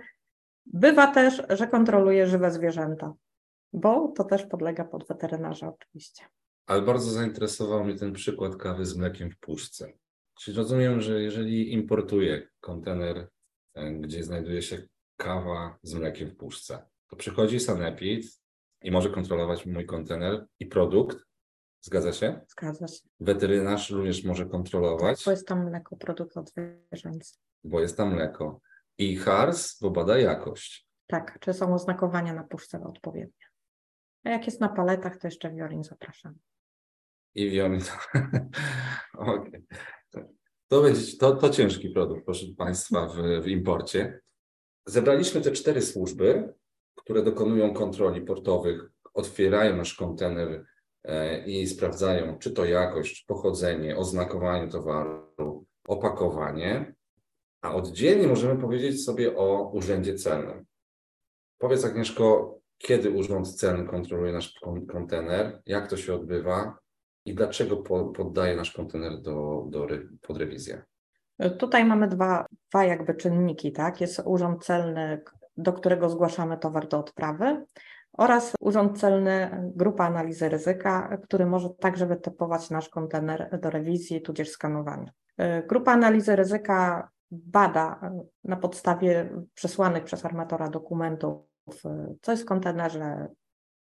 Bywa 0.66 1.08
też, 1.08 1.44
że 1.50 1.68
kontroluje 1.68 2.28
żywe 2.28 2.52
zwierzęta, 2.52 3.14
bo 3.74 4.08
to 4.08 4.24
też 4.24 4.46
podlega 4.46 4.86
pod 4.86 5.08
weterynarza 5.08 5.68
oczywiście. 5.68 6.26
Ale 6.66 6.82
bardzo 6.82 7.12
zainteresował 7.12 7.84
mnie 7.84 7.96
ten 7.96 8.14
przykład 8.14 8.56
kawy 8.56 8.86
z 8.86 8.98
mlekiem 8.98 9.32
w 9.32 9.40
puszce. 9.40 9.94
Czyli 10.40 10.58
rozumiem, 10.58 11.02
że 11.02 11.22
jeżeli 11.22 11.74
importuję 11.74 12.48
kontener, 12.60 13.30
gdzie 14.00 14.24
znajduje 14.24 14.62
się 14.62 14.88
kawa 15.18 15.78
z 15.84 15.94
mlekiem 15.94 16.30
w 16.30 16.36
puszce, 16.36 16.86
to 17.10 17.16
przychodzi 17.16 17.60
sanepid 17.60 18.26
i 18.84 18.92
może 18.92 19.10
kontrolować 19.10 19.66
mój 19.66 19.86
kontener 19.86 20.46
i 20.60 20.66
produkt. 20.66 21.18
Zgadza 21.82 22.14
się? 22.14 22.42
Zgadza 22.48 22.88
się. 22.88 23.10
Weterynarz 23.20 23.90
również 23.90 24.24
może 24.24 24.46
kontrolować. 24.46 25.18
Tak, 25.18 25.26
bo 25.26 25.32
jest 25.32 25.48
tam 25.48 25.70
mleko, 25.70 25.96
produkt 25.96 26.38
odzwierzęcy. 26.38 27.38
Bo 27.64 27.80
jest 27.80 27.98
tam 27.98 28.14
mleko. 28.14 28.62
I 28.98 29.18
HARS, 29.18 29.80
bo 29.82 29.92
bada 29.92 30.18
jakość. 30.18 30.88
Tak, 31.08 31.40
czy 31.40 31.54
są 31.54 31.74
oznakowania 31.74 32.34
na 32.34 32.44
puszce 32.44 32.84
odpowiednie. 32.84 33.46
A 34.24 34.30
jak 34.30 34.46
jest 34.46 34.62
na 34.62 34.70
paletach, 34.70 35.18
to 35.18 35.28
jeszcze 35.28 35.52
Wiorin 35.52 35.84
zapraszam. 35.84 36.36
I 37.36 37.50
Wiorin. 37.50 37.82
okay. 39.18 39.64
To, 40.68 40.82
będzie, 40.82 41.18
to, 41.18 41.36
to 41.36 41.50
ciężki 41.50 41.90
produkt, 41.90 42.26
proszę 42.26 42.46
Państwa, 42.58 43.08
w, 43.08 43.44
w 43.44 43.48
imporcie. 43.48 44.22
Zebraliśmy 44.86 45.42
te 45.42 45.52
cztery 45.52 45.82
służby, 45.82 46.54
które 46.96 47.24
dokonują 47.24 47.74
kontroli 47.74 48.22
portowych, 48.22 48.92
otwierają 49.14 49.76
nasz 49.76 49.94
kontener 49.94 50.66
e, 51.04 51.46
i 51.46 51.68
sprawdzają, 51.68 52.40
czy 52.40 52.52
to 52.52 52.66
jakość, 52.66 53.26
pochodzenie, 53.28 53.98
oznakowanie 53.98 54.68
towaru, 54.68 55.66
opakowanie, 55.88 56.96
a 57.62 57.76
oddzielnie 57.76 58.28
możemy 58.28 58.62
powiedzieć 58.62 59.06
sobie 59.06 59.38
o 59.38 59.72
urzędzie 59.74 60.16
celnym. 60.16 60.66
Powiedz 61.58 61.86
Agnieszko, 61.86 62.58
kiedy 62.78 63.10
urząd 63.12 63.56
celny 63.56 63.88
kontroluje 63.88 64.34
nasz 64.34 64.60
kontener, 64.92 65.62
jak 65.66 65.90
to 65.90 65.98
się 65.98 66.14
odbywa 66.14 66.83
i 67.26 67.36
dlaczego 67.36 67.78
poddaje 68.14 68.56
nasz 68.56 68.72
kontener 68.72 69.22
do, 69.22 69.66
do, 69.68 69.88
pod 70.22 70.38
rewizję? 70.38 70.84
Tutaj 71.60 71.86
mamy 71.86 72.08
dwa, 72.08 72.46
dwa 72.70 72.84
jakby 72.84 73.14
czynniki, 73.14 73.72
tak? 73.72 74.02
Jest 74.02 74.22
urząd 74.26 74.66
celny, 74.66 75.22
do 75.58 75.74
którego 75.74 76.10
zgłaszamy 76.10 76.58
towar 76.58 76.88
do 76.88 77.00
odprawy 77.00 77.66
oraz 78.18 78.54
Urząd 78.60 79.00
Celny, 79.00 79.64
Grupa 79.76 80.06
Analizy 80.06 80.50
Ryzyka, 80.50 81.18
który 81.24 81.46
może 81.46 81.70
także 81.70 82.06
wytypować 82.06 82.70
nasz 82.70 82.90
kontener 82.90 83.60
do 83.62 83.70
rewizji 83.70 84.22
tudzież 84.22 84.50
skanowania. 84.50 85.12
Grupa 85.68 85.92
Analizy 85.92 86.36
Ryzyka 86.36 87.10
bada 87.32 88.12
na 88.44 88.56
podstawie 88.56 89.30
przesłanych 89.54 90.04
przez 90.04 90.26
armatora 90.26 90.70
dokumentów, 90.70 91.46
co 92.22 92.32
jest 92.32 92.44
w 92.44 92.48
kontenerze, 92.48 93.28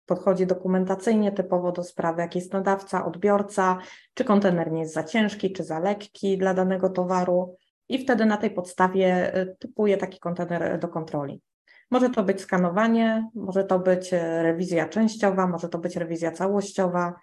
podchodzi 0.08 0.46
dokumentacyjnie 0.46 1.32
typowo 1.32 1.72
do 1.72 1.84
sprawy, 1.84 2.22
jaki 2.22 2.38
jest 2.38 2.52
nadawca, 2.52 3.06
odbiorca, 3.06 3.78
czy 4.14 4.24
kontener 4.24 4.72
nie 4.72 4.80
jest 4.80 4.94
za 4.94 5.04
ciężki, 5.04 5.52
czy 5.52 5.64
za 5.64 5.78
lekki 5.78 6.38
dla 6.38 6.54
danego 6.54 6.90
towaru 6.90 7.56
i 7.88 7.98
wtedy 7.98 8.26
na 8.26 8.36
tej 8.36 8.50
podstawie 8.50 9.32
typuje 9.58 9.96
taki 9.96 10.18
kontener 10.18 10.78
do 10.78 10.88
kontroli. 10.88 11.42
Może 11.90 12.10
to 12.10 12.22
być 12.22 12.40
skanowanie, 12.40 13.30
może 13.34 13.64
to 13.64 13.78
być 13.78 14.14
e, 14.14 14.42
rewizja 14.42 14.88
częściowa, 14.88 15.46
może 15.46 15.68
to 15.68 15.78
być 15.78 15.96
rewizja 15.96 16.32
całościowa. 16.32 17.14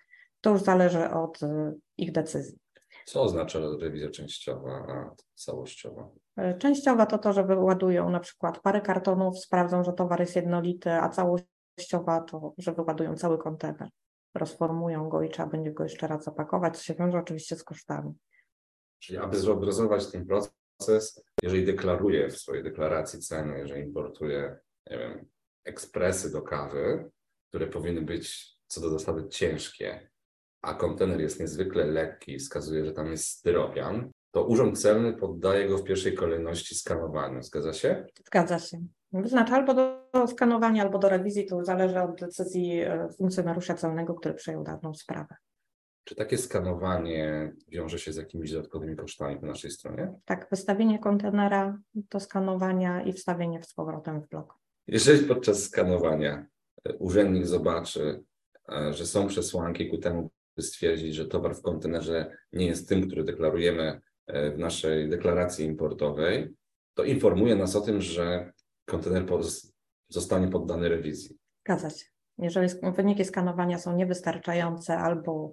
To 0.42 0.50
już 0.50 0.62
zależy 0.62 1.10
od 1.10 1.44
e, 1.44 1.74
ich 1.98 2.12
decyzji. 2.12 2.60
Co 3.06 3.22
oznacza 3.22 3.60
rewizja 3.82 4.10
częściowa, 4.10 4.72
a 4.72 5.16
całościowa? 5.36 6.10
E, 6.38 6.58
częściowa 6.58 7.06
to 7.06 7.18
to, 7.18 7.34
że 7.34 7.44
wyładują 7.44 8.10
na 8.10 8.20
przykład 8.20 8.60
parę 8.60 8.82
kartonów, 8.82 9.40
sprawdzą, 9.40 9.84
że 9.84 9.94
towar 9.94 10.20
jest 10.20 10.36
jednolity, 10.36 10.92
a 10.92 11.10
całościowa 11.76 12.22
to, 12.22 12.54
że 12.58 12.74
wyładują 12.74 13.16
cały 13.16 13.38
kontener. 13.38 13.90
Rozformują 14.36 15.10
go 15.10 15.22
i 15.22 15.30
trzeba 15.30 15.50
będzie 15.50 15.72
go 15.72 15.84
jeszcze 15.84 16.08
raz 16.08 16.24
zapakować, 16.24 16.78
co 16.78 16.84
się 16.84 16.96
wiąże 16.96 17.18
oczywiście 17.18 17.56
z 17.56 17.64
kosztami. 17.64 18.14
Czyli 19.00 19.18
aby 19.18 19.38
zobrazować 19.38 20.12
ten 20.12 20.26
proces, 20.26 21.24
jeżeli 21.44 21.66
deklaruje 21.66 22.30
w 22.30 22.38
swojej 22.38 22.64
deklaracji 22.64 23.20
ceny, 23.20 23.68
że 23.68 23.80
importuje, 23.80 24.60
nie 24.90 24.98
wiem, 24.98 25.26
ekspresy 25.66 26.32
do 26.32 26.42
kawy, 26.42 27.12
które 27.50 27.68
powinny 27.68 28.02
być 28.02 28.56
co 28.68 28.82
do 28.82 28.90
zasady 28.90 29.30
ciężkie, 29.30 30.10
a 30.62 30.74
kontener 30.74 31.22
jest 31.22 31.40
niezwykle 31.40 31.86
lekki, 31.86 32.38
wskazuje, 32.38 32.86
że 32.86 32.92
tam 32.92 33.12
jest 33.12 33.28
styropian, 33.28 34.12
to 34.32 34.44
Urząd 34.44 34.82
Celny 34.82 35.14
poddaje 35.14 35.68
go 35.70 35.78
w 35.78 35.84
pierwszej 35.84 36.16
kolejności 36.16 36.76
skanowaniu. 36.76 37.44
Zgadza 37.44 37.74
się? 37.74 38.06
Zgadza 38.28 38.60
się. 38.60 38.86
Wyznacza 39.22 39.56
albo 39.56 39.74
do 39.74 40.28
skanowania, 40.28 40.84
albo 40.84 41.00
do 41.00 41.10
rewizji, 41.10 41.46
to 41.46 41.66
zależy 41.66 42.02
od 42.02 42.20
decyzji 42.20 42.80
e, 42.82 43.10
funkcjonariusza 43.18 43.74
celnego, 43.74 44.14
który 44.14 44.34
przejął 44.34 44.64
daną 44.64 44.94
sprawę. 44.94 45.36
Czy 46.04 46.16
takie 46.16 46.38
skanowanie 46.38 47.54
wiąże 47.68 48.00
się 48.00 48.14
z 48.14 48.16
jakimiś 48.16 48.52
dodatkowymi 48.52 48.96
kosztami 48.96 49.40
po 49.40 49.46
naszej 49.46 49.72
stronie? 49.72 50.14
Tak, 50.26 50.48
wystawienie 50.52 51.00
kontenera 51.00 51.78
do 51.94 52.20
skanowania 52.20 53.02
i 53.02 53.14
wstawienie 53.14 53.64
z 53.64 53.74
powrotem 53.74 54.22
w 54.22 54.30
blok. 54.30 54.54
Jeżeli 54.88 55.28
podczas 55.28 55.64
skanowania 55.64 56.46
e, 56.84 56.94
urzędnik 56.94 57.46
zobaczy, 57.46 58.24
e, 58.70 58.94
że 58.94 59.06
są 59.06 59.28
przesłanki 59.28 59.90
ku 59.90 59.98
temu, 59.98 60.32
by 60.56 60.62
stwierdzić, 60.62 61.16
że 61.16 61.26
towar 61.26 61.56
w 61.56 61.62
kontenerze 61.62 62.38
nie 62.54 62.66
jest 62.66 62.90
tym, 62.90 63.08
który 63.08 63.24
deklarujemy 63.24 64.02
w 64.28 64.58
naszej 64.58 65.10
deklaracji 65.10 65.66
importowej, 65.66 66.56
to 66.94 67.04
informuje 67.04 67.56
nas 67.56 67.76
o 67.76 67.82
tym, 67.82 68.02
że 68.02 68.54
kontener 68.86 69.26
zostanie 70.10 70.48
poddany 70.48 70.90
rewizji. 70.90 71.38
Zgadza 71.66 71.90
się. 71.90 72.06
Jeżeli 72.38 72.70
wyniki 72.96 73.26
skanowania 73.26 73.78
są 73.78 73.96
niewystarczające 73.96 74.98
albo 74.98 75.52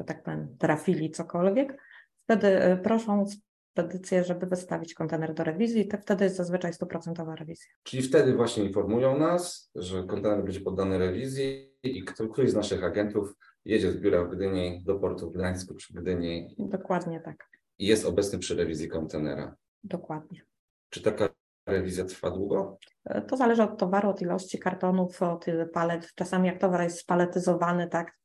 że 0.00 0.04
tak 0.04 0.22
powiem, 0.22 0.56
trafili 0.58 1.10
cokolwiek, 1.10 1.82
wtedy 2.24 2.48
e, 2.48 2.76
proszą 2.76 3.24
spedycję, 3.72 4.24
żeby 4.24 4.46
wystawić 4.46 4.94
kontener 4.94 5.34
do 5.34 5.44
rewizji, 5.44 5.88
to 5.88 5.98
wtedy 5.98 6.24
jest 6.24 6.36
zazwyczaj 6.36 6.72
stuprocentowa 6.72 7.36
rewizja. 7.36 7.68
Czyli 7.82 8.02
wtedy 8.02 8.34
właśnie 8.34 8.64
informują 8.64 9.18
nas, 9.18 9.70
że 9.74 10.04
kontener 10.04 10.44
będzie 10.44 10.60
poddany 10.60 10.98
rewizji 10.98 11.74
i 11.82 12.04
któryś 12.04 12.50
z 12.50 12.54
naszych 12.54 12.84
agentów 12.84 13.34
jedzie 13.64 13.92
z 13.92 14.00
biura 14.00 14.24
w 14.24 14.30
Gdyni 14.30 14.82
do 14.86 14.94
portu 14.94 15.30
w 15.30 15.34
Gdańsku 15.34 15.74
czy 15.74 15.94
Gdyni. 15.94 16.54
Dokładnie 16.58 17.20
tak. 17.20 17.48
I 17.78 17.86
jest 17.86 18.06
obecny 18.06 18.38
przy 18.38 18.54
rewizji 18.54 18.88
kontenera. 18.88 19.56
Dokładnie. 19.84 20.42
Czy 20.90 21.02
taka 21.02 21.28
rewizja 21.66 22.04
trwa 22.04 22.30
długo? 22.30 22.78
E, 23.04 23.22
to 23.22 23.36
zależy 23.36 23.62
od 23.62 23.78
towaru, 23.78 24.10
od 24.10 24.22
ilości 24.22 24.58
kartonów, 24.58 25.22
od 25.22 25.46
palet. 25.72 26.12
Czasami 26.14 26.48
jak 26.48 26.58
towar 26.58 26.82
jest 26.82 26.98
spaletyzowany, 26.98 27.88
tak, 27.88 28.18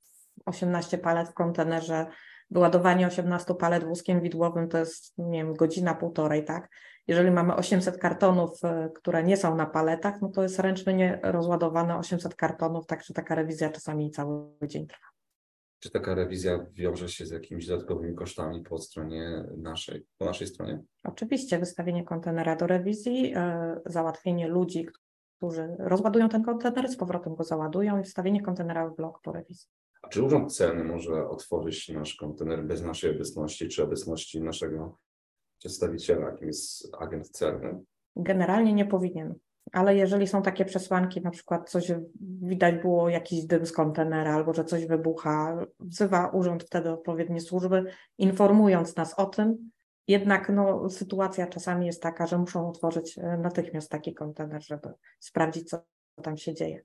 18 0.45 0.97
palet 0.97 1.29
w 1.29 1.33
kontenerze, 1.33 2.05
wyładowanie 2.51 3.07
18 3.07 3.55
palet 3.55 3.83
wózkiem 3.83 4.21
widłowym 4.21 4.69
to 4.69 4.77
jest, 4.77 5.13
nie 5.17 5.43
wiem, 5.43 5.53
godzina, 5.53 5.95
półtorej, 5.95 6.45
tak? 6.45 6.69
Jeżeli 7.07 7.31
mamy 7.31 7.55
800 7.55 7.97
kartonów, 7.97 8.63
e, 8.63 8.89
które 8.95 9.23
nie 9.23 9.37
są 9.37 9.55
na 9.55 9.65
paletach, 9.65 10.21
no 10.21 10.29
to 10.29 10.43
jest 10.43 10.59
ręcznie 10.59 11.19
rozładowane 11.23 11.97
800 11.97 12.35
kartonów, 12.35 12.85
także 12.85 13.13
taka 13.13 13.35
rewizja 13.35 13.69
czasami 13.69 14.11
cały 14.11 14.49
dzień 14.63 14.87
trwa. 14.87 15.14
Czy 15.79 15.89
taka 15.89 16.15
rewizja 16.15 16.65
wiąże 16.73 17.09
się 17.09 17.25
z 17.25 17.31
jakimiś 17.31 17.67
dodatkowymi 17.67 18.15
kosztami 18.15 18.63
po 18.63 18.77
stronie 18.77 19.43
naszej, 19.57 20.05
po 20.17 20.25
naszej 20.25 20.47
stronie? 20.47 20.83
Oczywiście, 21.03 21.59
wystawienie 21.59 22.03
kontenera 22.03 22.55
do 22.55 22.67
rewizji, 22.67 23.21
yy, 23.21 23.37
załatwienie 23.85 24.47
ludzi, 24.47 24.87
którzy 25.37 25.75
rozładują 25.79 26.29
ten 26.29 26.43
kontener, 26.43 26.89
z 26.89 26.97
powrotem 26.97 27.35
go 27.35 27.43
załadują 27.43 27.99
i 27.99 28.03
wstawienie 28.03 28.41
kontenera 28.41 28.89
w 28.89 28.95
blok 28.95 29.21
po 29.21 29.31
rewizji. 29.31 29.69
A 30.01 30.07
czy 30.07 30.23
urząd 30.23 30.55
celny 30.55 30.83
może 30.83 31.29
otworzyć 31.29 31.89
nasz 31.89 32.15
kontener 32.15 32.65
bez 32.65 32.81
naszej 32.81 33.11
obecności, 33.11 33.67
czy 33.67 33.83
obecności 33.83 34.41
naszego 34.41 34.97
przedstawiciela, 35.59 36.29
jakim 36.29 36.47
jest 36.47 36.95
agent 36.99 37.29
celny? 37.29 37.83
Generalnie 38.15 38.73
nie 38.73 38.85
powinien. 38.85 39.35
Ale 39.71 39.95
jeżeli 39.95 40.27
są 40.27 40.41
takie 40.41 40.65
przesłanki, 40.65 41.21
na 41.21 41.31
przykład 41.31 41.69
coś 41.69 41.91
widać 42.41 42.75
było, 42.75 43.09
jakiś 43.09 43.45
dym 43.45 43.65
z 43.65 43.71
kontenera 43.71 44.35
albo 44.35 44.53
że 44.53 44.65
coś 44.65 44.85
wybucha, 44.85 45.65
wzywa 45.79 46.27
urząd 46.27 46.63
wtedy 46.63 46.91
odpowiednie 46.91 47.41
służby, 47.41 47.83
informując 48.17 48.95
nas 48.95 49.19
o 49.19 49.25
tym. 49.25 49.71
Jednak 50.07 50.49
no, 50.49 50.89
sytuacja 50.89 51.47
czasami 51.47 51.85
jest 51.85 52.01
taka, 52.01 52.27
że 52.27 52.37
muszą 52.37 52.69
otworzyć 52.69 53.17
e, 53.17 53.37
natychmiast 53.37 53.91
taki 53.91 54.13
kontener, 54.13 54.63
żeby 54.63 54.89
sprawdzić, 55.19 55.69
co 55.69 55.77
tam 56.23 56.37
się 56.37 56.53
dzieje. 56.53 56.83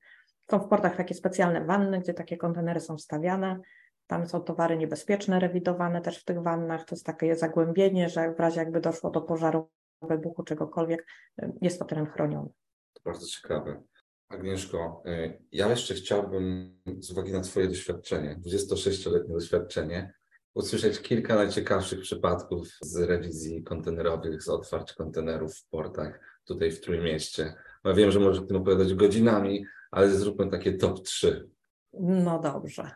Są 0.51 0.59
w 0.59 0.69
portach 0.69 0.97
takie 0.97 1.15
specjalne 1.15 1.65
wanny, 1.65 2.01
gdzie 2.01 2.15
takie 2.15 2.37
kontenery 2.37 2.81
są 2.81 2.97
wstawiane. 2.97 3.61
Tam 4.07 4.27
są 4.27 4.41
towary 4.41 4.77
niebezpieczne 4.77 5.41
rewidowane 5.41 6.01
też 6.01 6.19
w 6.19 6.25
tych 6.25 6.43
wannach. 6.43 6.85
To 6.85 6.95
jest 6.95 7.07
takie 7.07 7.37
zagłębienie, 7.37 8.09
że 8.09 8.35
w 8.35 8.41
razie 8.41 8.61
jakby 8.61 8.81
doszło 8.81 9.11
do 9.11 9.21
pożaru, 9.21 9.71
wybuchu 10.03 10.43
czegokolwiek, 10.43 11.07
e, 11.43 11.53
jest 11.61 11.79
to 11.79 11.85
teren 11.85 12.07
chroniony. 12.07 12.49
To 12.93 13.01
bardzo 13.05 13.27
ciekawe. 13.27 13.83
Agnieszko, 14.29 15.03
e, 15.07 15.39
ja 15.53 15.69
jeszcze 15.69 15.95
chciałbym 15.95 16.75
z 16.99 17.11
uwagi 17.11 17.33
na 17.33 17.41
Twoje 17.41 17.69
doświadczenie, 17.69 18.41
26-letnie 18.47 19.35
doświadczenie, 19.35 20.15
usłyszeć 20.55 21.01
kilka 21.01 21.35
najciekawszych 21.35 22.01
przypadków 22.01 22.69
z 22.81 22.97
rewizji 22.97 23.63
kontenerowych, 23.63 24.43
z 24.43 24.49
otwarć 24.49 24.93
kontenerów 24.93 25.57
w 25.57 25.69
portach 25.69 26.21
tutaj 26.45 26.73
w 26.73 26.81
Trójmieście. 26.81 27.55
Ja 27.85 27.95
wiem, 27.95 28.11
że 28.11 28.21
możesz 28.21 28.43
o 28.43 28.47
tym 28.47 28.57
opowiadać 28.57 28.95
godzinami, 28.95 29.65
ale 29.91 30.11
zróbmy 30.11 30.51
takie 30.51 30.73
top 30.73 31.03
3. 31.03 31.49
No 31.93 32.41
dobrze. 32.41 32.91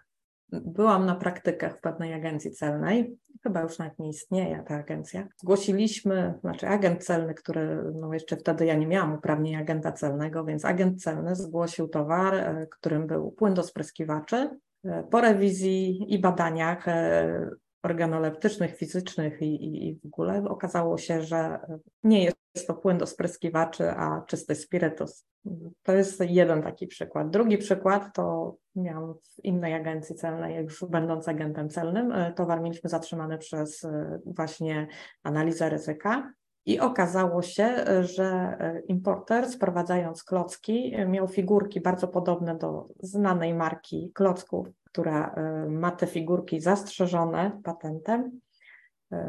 Byłam 0.52 1.06
na 1.06 1.14
praktykach 1.14 1.76
w 1.76 1.80
pewnej 1.80 2.14
agencji 2.14 2.50
celnej, 2.50 3.16
chyba 3.42 3.60
już 3.60 3.78
nawet 3.78 3.98
nie 3.98 4.08
istnieje 4.08 4.64
ta 4.68 4.74
agencja. 4.74 5.28
Zgłosiliśmy, 5.36 6.34
znaczy 6.40 6.68
agent 6.68 7.04
celny, 7.04 7.34
który, 7.34 7.92
no 7.94 8.14
jeszcze 8.14 8.36
wtedy 8.36 8.66
ja 8.66 8.74
nie 8.74 8.86
miałam 8.86 9.14
uprawnień 9.14 9.56
agenta 9.56 9.92
celnego, 9.92 10.44
więc 10.44 10.64
agent 10.64 11.02
celny 11.02 11.36
zgłosił 11.36 11.88
towar, 11.88 12.34
e, 12.34 12.66
którym 12.70 13.06
był 13.06 13.32
płyn 13.32 13.54
do 13.54 13.62
spryskiwaczy. 13.62 14.50
E, 14.84 15.02
po 15.10 15.20
rewizji 15.20 16.14
i 16.14 16.18
badaniach 16.18 16.88
e, 16.88 17.50
organoleptycznych, 17.84 18.76
fizycznych 18.76 19.42
i, 19.42 19.64
i, 19.64 19.88
i 19.88 19.94
w 19.94 20.06
ogóle 20.06 20.44
okazało 20.48 20.98
się, 20.98 21.22
że 21.22 21.60
nie 22.04 22.24
jest 22.24 22.66
to 22.66 22.74
płyn 22.74 22.98
do 22.98 23.06
spryskiwaczy, 23.06 23.90
a 23.90 24.22
czysty 24.26 24.54
spirytus. 24.54 25.26
To 25.82 25.92
jest 25.92 26.20
jeden 26.20 26.62
taki 26.62 26.86
przykład. 26.86 27.30
Drugi 27.30 27.58
przykład 27.58 28.14
to 28.14 28.56
miałam 28.76 29.14
w 29.14 29.44
innej 29.44 29.74
agencji 29.74 30.14
celnej, 30.14 30.64
już 30.64 30.84
będąc 30.84 31.28
agentem 31.28 31.68
celnym, 31.68 32.12
e, 32.12 32.32
towar 32.32 32.62
mieliśmy 32.62 32.90
zatrzymany 32.90 33.38
przez 33.38 33.84
e, 33.84 34.20
właśnie 34.26 34.88
analizę 35.22 35.70
ryzyka. 35.70 36.32
I 36.66 36.80
okazało 36.80 37.42
się, 37.42 37.84
że 38.00 38.24
e, 38.24 38.80
importer 38.88 39.48
sprowadzając 39.48 40.24
klocki 40.24 40.96
miał 41.08 41.28
figurki 41.28 41.80
bardzo 41.80 42.08
podobne 42.08 42.58
do 42.58 42.88
znanej 43.00 43.54
marki 43.54 44.10
klocków, 44.14 44.68
która 44.94 45.34
ma 45.68 45.90
te 45.90 46.06
figurki 46.06 46.60
zastrzeżone 46.60 47.60
patentem, 47.64 48.40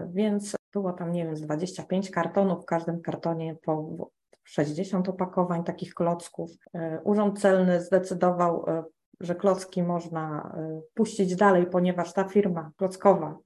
więc 0.07 0.55
było 0.74 0.93
tam, 0.93 1.12
nie 1.12 1.25
wiem, 1.25 1.36
z 1.36 1.41
25 1.41 2.12
kartonów, 2.12 2.63
w 2.63 2.65
każdym 2.65 3.01
kartonie 3.01 3.55
po 3.65 4.10
60 4.43 5.10
opakowań 5.10 5.63
takich 5.63 5.93
klocków. 5.93 6.51
E, 6.74 7.01
Urząd 7.03 7.41
Celny 7.41 7.81
zdecydował, 7.81 8.65
e, 8.67 8.84
że 9.19 9.36
klocki 9.36 9.84
można 9.84 10.53
e, 10.57 10.81
puścić 10.93 11.36
dalej, 11.36 11.65
ponieważ 11.65 12.13
ta 12.13 12.24
firma 12.24 12.72
klockowa 12.77 13.38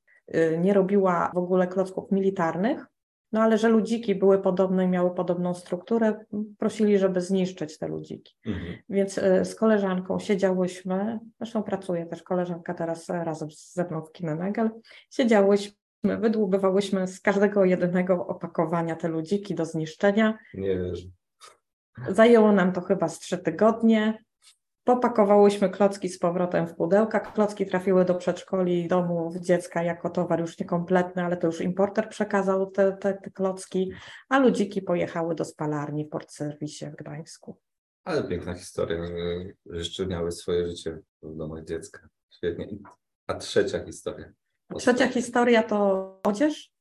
nie 0.57 0.73
robiła 0.73 1.31
w 1.33 1.37
ogóle 1.37 1.67
klocków 1.67 2.11
militarnych, 2.11 2.85
no 3.31 3.41
ale 3.41 3.57
że 3.57 3.69
ludziki 3.69 4.15
były 4.15 4.41
podobne 4.41 4.85
i 4.85 4.87
miały 4.87 5.15
podobną 5.15 5.53
strukturę, 5.53 6.25
prosili, 6.57 6.97
żeby 6.97 7.21
zniszczyć 7.21 7.77
te 7.77 7.87
ludziki. 7.87 8.35
Mhm. 8.45 8.75
Więc 8.89 9.13
z 9.43 9.55
koleżanką 9.55 10.19
siedziałyśmy, 10.19 11.19
zresztą 11.37 11.63
pracuje 11.63 12.05
też 12.05 12.23
koleżanka 12.23 12.73
teraz 12.73 13.09
razem 13.09 13.49
ze 13.51 13.83
mną 13.83 14.01
w 14.01 14.11
Kinenegel, 14.11 14.69
siedziałyśmy 15.11 15.79
wydłubywałyśmy 16.03 17.07
z 17.07 17.21
każdego 17.21 17.65
jedynego 17.65 18.27
opakowania 18.27 18.95
te 18.95 19.07
ludziki 19.07 19.55
do 19.55 19.65
zniszczenia. 19.65 20.37
Nie 20.53 20.77
wierzę. 20.77 21.07
Zajęło 22.09 22.51
nam 22.51 22.71
to 22.71 22.81
chyba 22.81 23.07
z 23.09 23.19
trzy 23.19 23.37
tygodnie. 23.37 24.23
Popakowałyśmy 24.83 25.69
klocki 25.69 26.09
z 26.09 26.19
powrotem 26.19 26.67
w 26.67 26.75
pudełka. 26.75 27.19
Klocki 27.19 27.65
trafiły 27.65 28.05
do 28.05 28.15
przedszkoli, 28.15 28.87
domów 28.87 29.35
dziecka 29.35 29.83
jako 29.83 30.09
towar 30.09 30.39
już 30.39 30.59
niekompletny, 30.59 31.25
ale 31.25 31.37
to 31.37 31.47
już 31.47 31.61
importer 31.61 32.09
przekazał 32.09 32.71
te, 32.71 32.91
te, 32.91 33.13
te 33.13 33.31
klocki, 33.31 33.91
a 34.29 34.39
ludziki 34.39 34.81
pojechały 34.81 35.35
do 35.35 35.45
spalarni 35.45 36.05
w 36.05 36.09
port 36.09 36.31
serwisie 36.31 36.85
w 36.85 36.95
Gdańsku. 36.95 37.57
Ale 38.03 38.23
piękna 38.23 38.53
historia, 38.53 38.97
że 39.65 40.07
miały 40.07 40.31
swoje 40.31 40.67
życie 40.67 40.99
w 41.21 41.35
domach 41.35 41.63
dziecka. 41.63 41.99
Świetnie. 42.29 42.67
A 43.27 43.33
trzecia 43.33 43.85
historia. 43.85 44.31
Trzecia 44.77 45.07
historia 45.07 45.63
to 45.63 46.19
odzież 46.23 46.71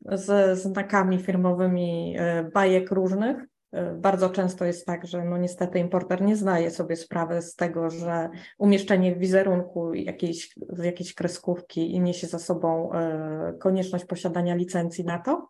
z 0.00 0.58
znakami 0.58 1.18
firmowymi 1.18 2.16
e, 2.18 2.50
bajek 2.54 2.90
różnych. 2.90 3.51
E, 3.72 3.94
bardzo 3.94 4.30
często 4.30 4.64
jest 4.64 4.86
tak, 4.86 5.06
że 5.06 5.24
no 5.24 5.38
niestety 5.38 5.78
importer 5.78 6.22
nie 6.22 6.36
zdaje 6.36 6.70
sobie 6.70 6.96
sprawy 6.96 7.42
z 7.42 7.54
tego, 7.54 7.90
że 7.90 8.30
umieszczenie 8.58 9.14
w 9.14 9.18
wizerunku 9.18 9.94
jakiejś, 9.94 10.54
jakiejś 10.82 11.14
kreskówki 11.14 12.00
niesie 12.00 12.26
za 12.26 12.38
sobą 12.38 12.92
e, 12.92 13.54
konieczność 13.60 14.04
posiadania 14.04 14.54
licencji 14.54 15.04
na 15.04 15.18
to. 15.18 15.48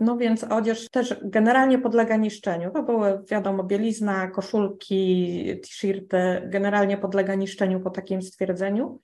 No 0.00 0.16
więc 0.16 0.44
odzież 0.44 0.88
też 0.90 1.20
generalnie 1.22 1.78
podlega 1.78 2.16
niszczeniu. 2.16 2.70
To 2.70 2.82
były, 2.82 3.22
wiadomo, 3.30 3.64
bielizna, 3.64 4.30
koszulki, 4.30 5.44
t-shirty, 5.62 6.18
generalnie 6.46 6.98
podlega 6.98 7.34
niszczeniu 7.34 7.80
po 7.80 7.90
takim 7.90 8.22
stwierdzeniu 8.22 9.00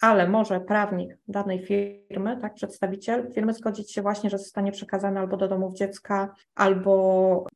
ale 0.00 0.28
może 0.28 0.60
prawnik 0.60 1.18
danej 1.28 1.66
firmy, 1.66 2.38
tak, 2.40 2.54
przedstawiciel 2.54 3.32
firmy 3.32 3.54
zgodzić 3.54 3.92
się 3.92 4.02
właśnie, 4.02 4.30
że 4.30 4.38
zostanie 4.38 4.72
przekazany 4.72 5.20
albo 5.20 5.36
do 5.36 5.48
domów 5.48 5.74
dziecka, 5.74 6.34
albo 6.54 7.46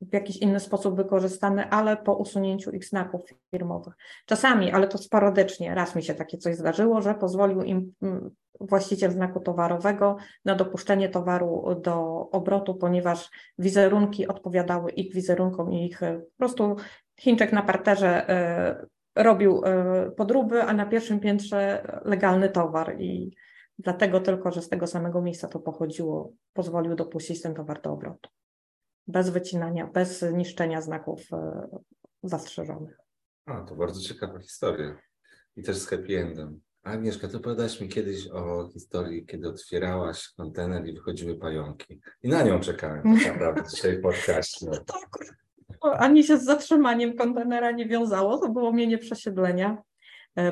w 0.00 0.12
jakiś 0.14 0.36
inny 0.36 0.60
sposób 0.60 0.96
wykorzystany, 0.96 1.70
ale 1.70 1.96
po 1.96 2.16
usunięciu 2.16 2.70
ich 2.70 2.84
znaków 2.84 3.20
firmowych. 3.50 3.94
Czasami, 4.26 4.72
ale 4.72 4.88
to 4.88 4.98
sporadycznie, 4.98 5.74
raz 5.74 5.96
mi 5.96 6.02
się 6.02 6.14
takie 6.14 6.38
coś 6.38 6.56
zdarzyło, 6.56 7.02
że 7.02 7.14
pozwolił 7.14 7.62
im 7.62 7.92
mm, 8.02 8.30
właściciel 8.60 9.10
znaku 9.10 9.40
towarowego 9.40 10.16
na 10.44 10.54
dopuszczenie 10.54 11.08
towaru 11.08 11.80
do 11.82 12.28
obrotu, 12.30 12.74
ponieważ 12.74 13.30
wizerunki 13.58 14.28
odpowiadały 14.28 14.90
ich 14.90 15.14
wizerunkom 15.14 15.72
i 15.72 15.86
ich 15.86 16.00
po 16.00 16.38
prostu 16.38 16.76
Chińczyk 17.20 17.52
na 17.52 17.62
parterze 17.62 18.28
e, 18.28 18.86
robił 19.16 19.62
e, 19.64 20.10
podróby, 20.10 20.62
a 20.62 20.72
na 20.72 20.86
pierwszym 20.86 21.20
piętrze 21.20 21.82
legalny 22.04 22.48
towar 22.48 22.96
i 23.00 23.36
dlatego 23.78 24.20
tylko, 24.20 24.50
że 24.50 24.62
z 24.62 24.68
tego 24.68 24.86
samego 24.86 25.22
miejsca 25.22 25.48
to 25.48 25.60
pochodziło, 25.60 26.32
pozwolił 26.52 26.94
dopuścić 26.94 27.42
ten 27.42 27.54
towar 27.54 27.82
do 27.82 27.92
obrotu. 27.92 28.30
Bez 29.06 29.30
wycinania, 29.30 29.86
bez 29.86 30.22
niszczenia 30.22 30.80
znaków 30.80 31.20
e, 31.32 31.68
zastrzeżonych. 32.22 32.98
A, 33.46 33.60
to 33.60 33.76
bardzo 33.76 34.00
ciekawa 34.00 34.38
historia. 34.38 34.98
I 35.56 35.62
też 35.62 35.76
z 35.76 35.86
happy 35.86 36.18
endem. 36.18 36.60
Agnieszka, 36.82 37.28
to 37.28 37.38
opowiadałaś 37.38 37.80
mi 37.80 37.88
kiedyś 37.88 38.28
o 38.28 38.68
historii, 38.72 39.26
kiedy 39.26 39.48
otwierałaś 39.48 40.28
kontener 40.36 40.86
i 40.86 40.92
wychodziły 40.92 41.38
pająki. 41.38 42.00
I 42.22 42.28
na 42.28 42.42
nią 42.42 42.60
czekałem 42.60 43.02
tak 43.02 43.32
naprawdę 43.32 43.62
dzisiaj 43.70 43.98
w 43.98 44.02
podcaście. 44.02 44.66
No 45.70 45.78
to 45.82 45.96
ani 45.98 46.24
się 46.24 46.38
z 46.38 46.44
zatrzymaniem 46.44 47.16
kontenera 47.16 47.70
nie 47.70 47.86
wiązało, 47.86 48.38
to 48.38 48.48
było 48.48 48.72
mienie 48.72 48.98
przesiedlenia 48.98 49.82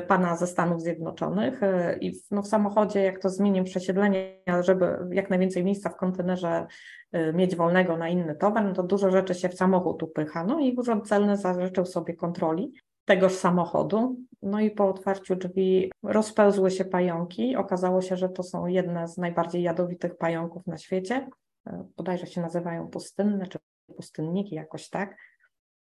pana 0.07 0.35
ze 0.35 0.47
Stanów 0.47 0.81
Zjednoczonych 0.81 1.63
e, 1.63 1.97
i 1.97 2.19
w, 2.19 2.31
no 2.31 2.41
w 2.41 2.47
samochodzie, 2.47 3.03
jak 3.03 3.19
to 3.19 3.29
zmienię 3.29 3.63
przesiedlenia, 3.63 4.61
żeby 4.61 4.97
jak 5.11 5.29
najwięcej 5.29 5.63
miejsca 5.63 5.89
w 5.89 5.95
kontenerze 5.95 6.67
e, 7.11 7.33
mieć 7.33 7.55
wolnego 7.55 7.97
na 7.97 8.09
inny 8.09 8.35
towar, 8.35 8.65
no 8.65 8.73
to 8.73 8.83
dużo 8.83 9.11
rzeczy 9.11 9.35
się 9.35 9.49
w 9.49 9.53
samochód 9.53 10.03
upycha. 10.03 10.43
No 10.43 10.59
i 10.59 10.75
urząd 10.75 11.07
celny 11.07 11.37
zażyczył 11.37 11.85
sobie 11.85 12.13
kontroli 12.13 12.73
tegoż 13.05 13.33
samochodu. 13.33 14.17
No 14.41 14.59
i 14.59 14.71
po 14.71 14.89
otwarciu 14.89 15.35
drzwi 15.35 15.91
rozpełzły 16.03 16.71
się 16.71 16.85
pająki. 16.85 17.55
Okazało 17.55 18.01
się, 18.01 18.17
że 18.17 18.29
to 18.29 18.43
są 18.43 18.65
jedne 18.65 19.07
z 19.07 19.17
najbardziej 19.17 19.63
jadowitych 19.63 20.17
pająków 20.17 20.67
na 20.67 20.77
świecie. 20.77 21.27
Bodajże 21.97 22.27
się 22.27 22.41
nazywają 22.41 22.87
pustynne 22.87 23.47
czy 23.47 23.59
pustyniki 23.95 24.55
jakoś 24.55 24.89
tak. 24.89 25.15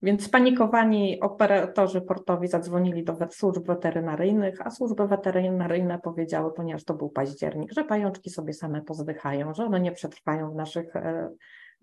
Więc 0.01 0.23
spanikowani 0.23 1.21
operatorzy 1.21 2.01
portowi 2.01 2.47
zadzwonili 2.47 3.03
do 3.03 3.17
służb 3.31 3.67
weterynaryjnych, 3.67 4.67
a 4.67 4.71
służby 4.71 5.07
weterynaryjne 5.07 5.99
powiedziały, 5.99 6.53
ponieważ 6.53 6.83
to 6.83 6.93
był 6.93 7.09
październik, 7.09 7.73
że 7.73 7.83
pajączki 7.83 8.29
sobie 8.29 8.53
same 8.53 8.81
pozdychają, 8.81 9.53
że 9.53 9.65
one 9.65 9.79
nie 9.79 9.91
przetrwają 9.91 10.51
w 10.51 10.55
naszych 10.55 10.95
e, 10.95 11.29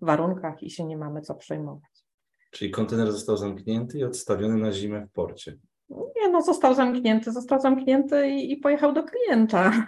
warunkach 0.01 0.63
i 0.63 0.69
się 0.69 0.85
nie 0.85 0.97
mamy 0.97 1.21
co 1.21 1.35
przejmować. 1.35 2.05
Czyli 2.51 2.71
kontener 2.71 3.11
został 3.11 3.37
zamknięty 3.37 3.99
i 3.99 4.03
odstawiony 4.03 4.57
na 4.57 4.71
zimę 4.71 5.05
w 5.05 5.11
porcie. 5.11 5.57
Nie, 5.89 6.29
no 6.31 6.41
został 6.41 6.73
zamknięty, 6.73 7.31
został 7.31 7.59
zamknięty 7.59 8.27
i, 8.27 8.51
i 8.51 8.57
pojechał 8.57 8.93
do 8.93 9.03
klienta. 9.03 9.87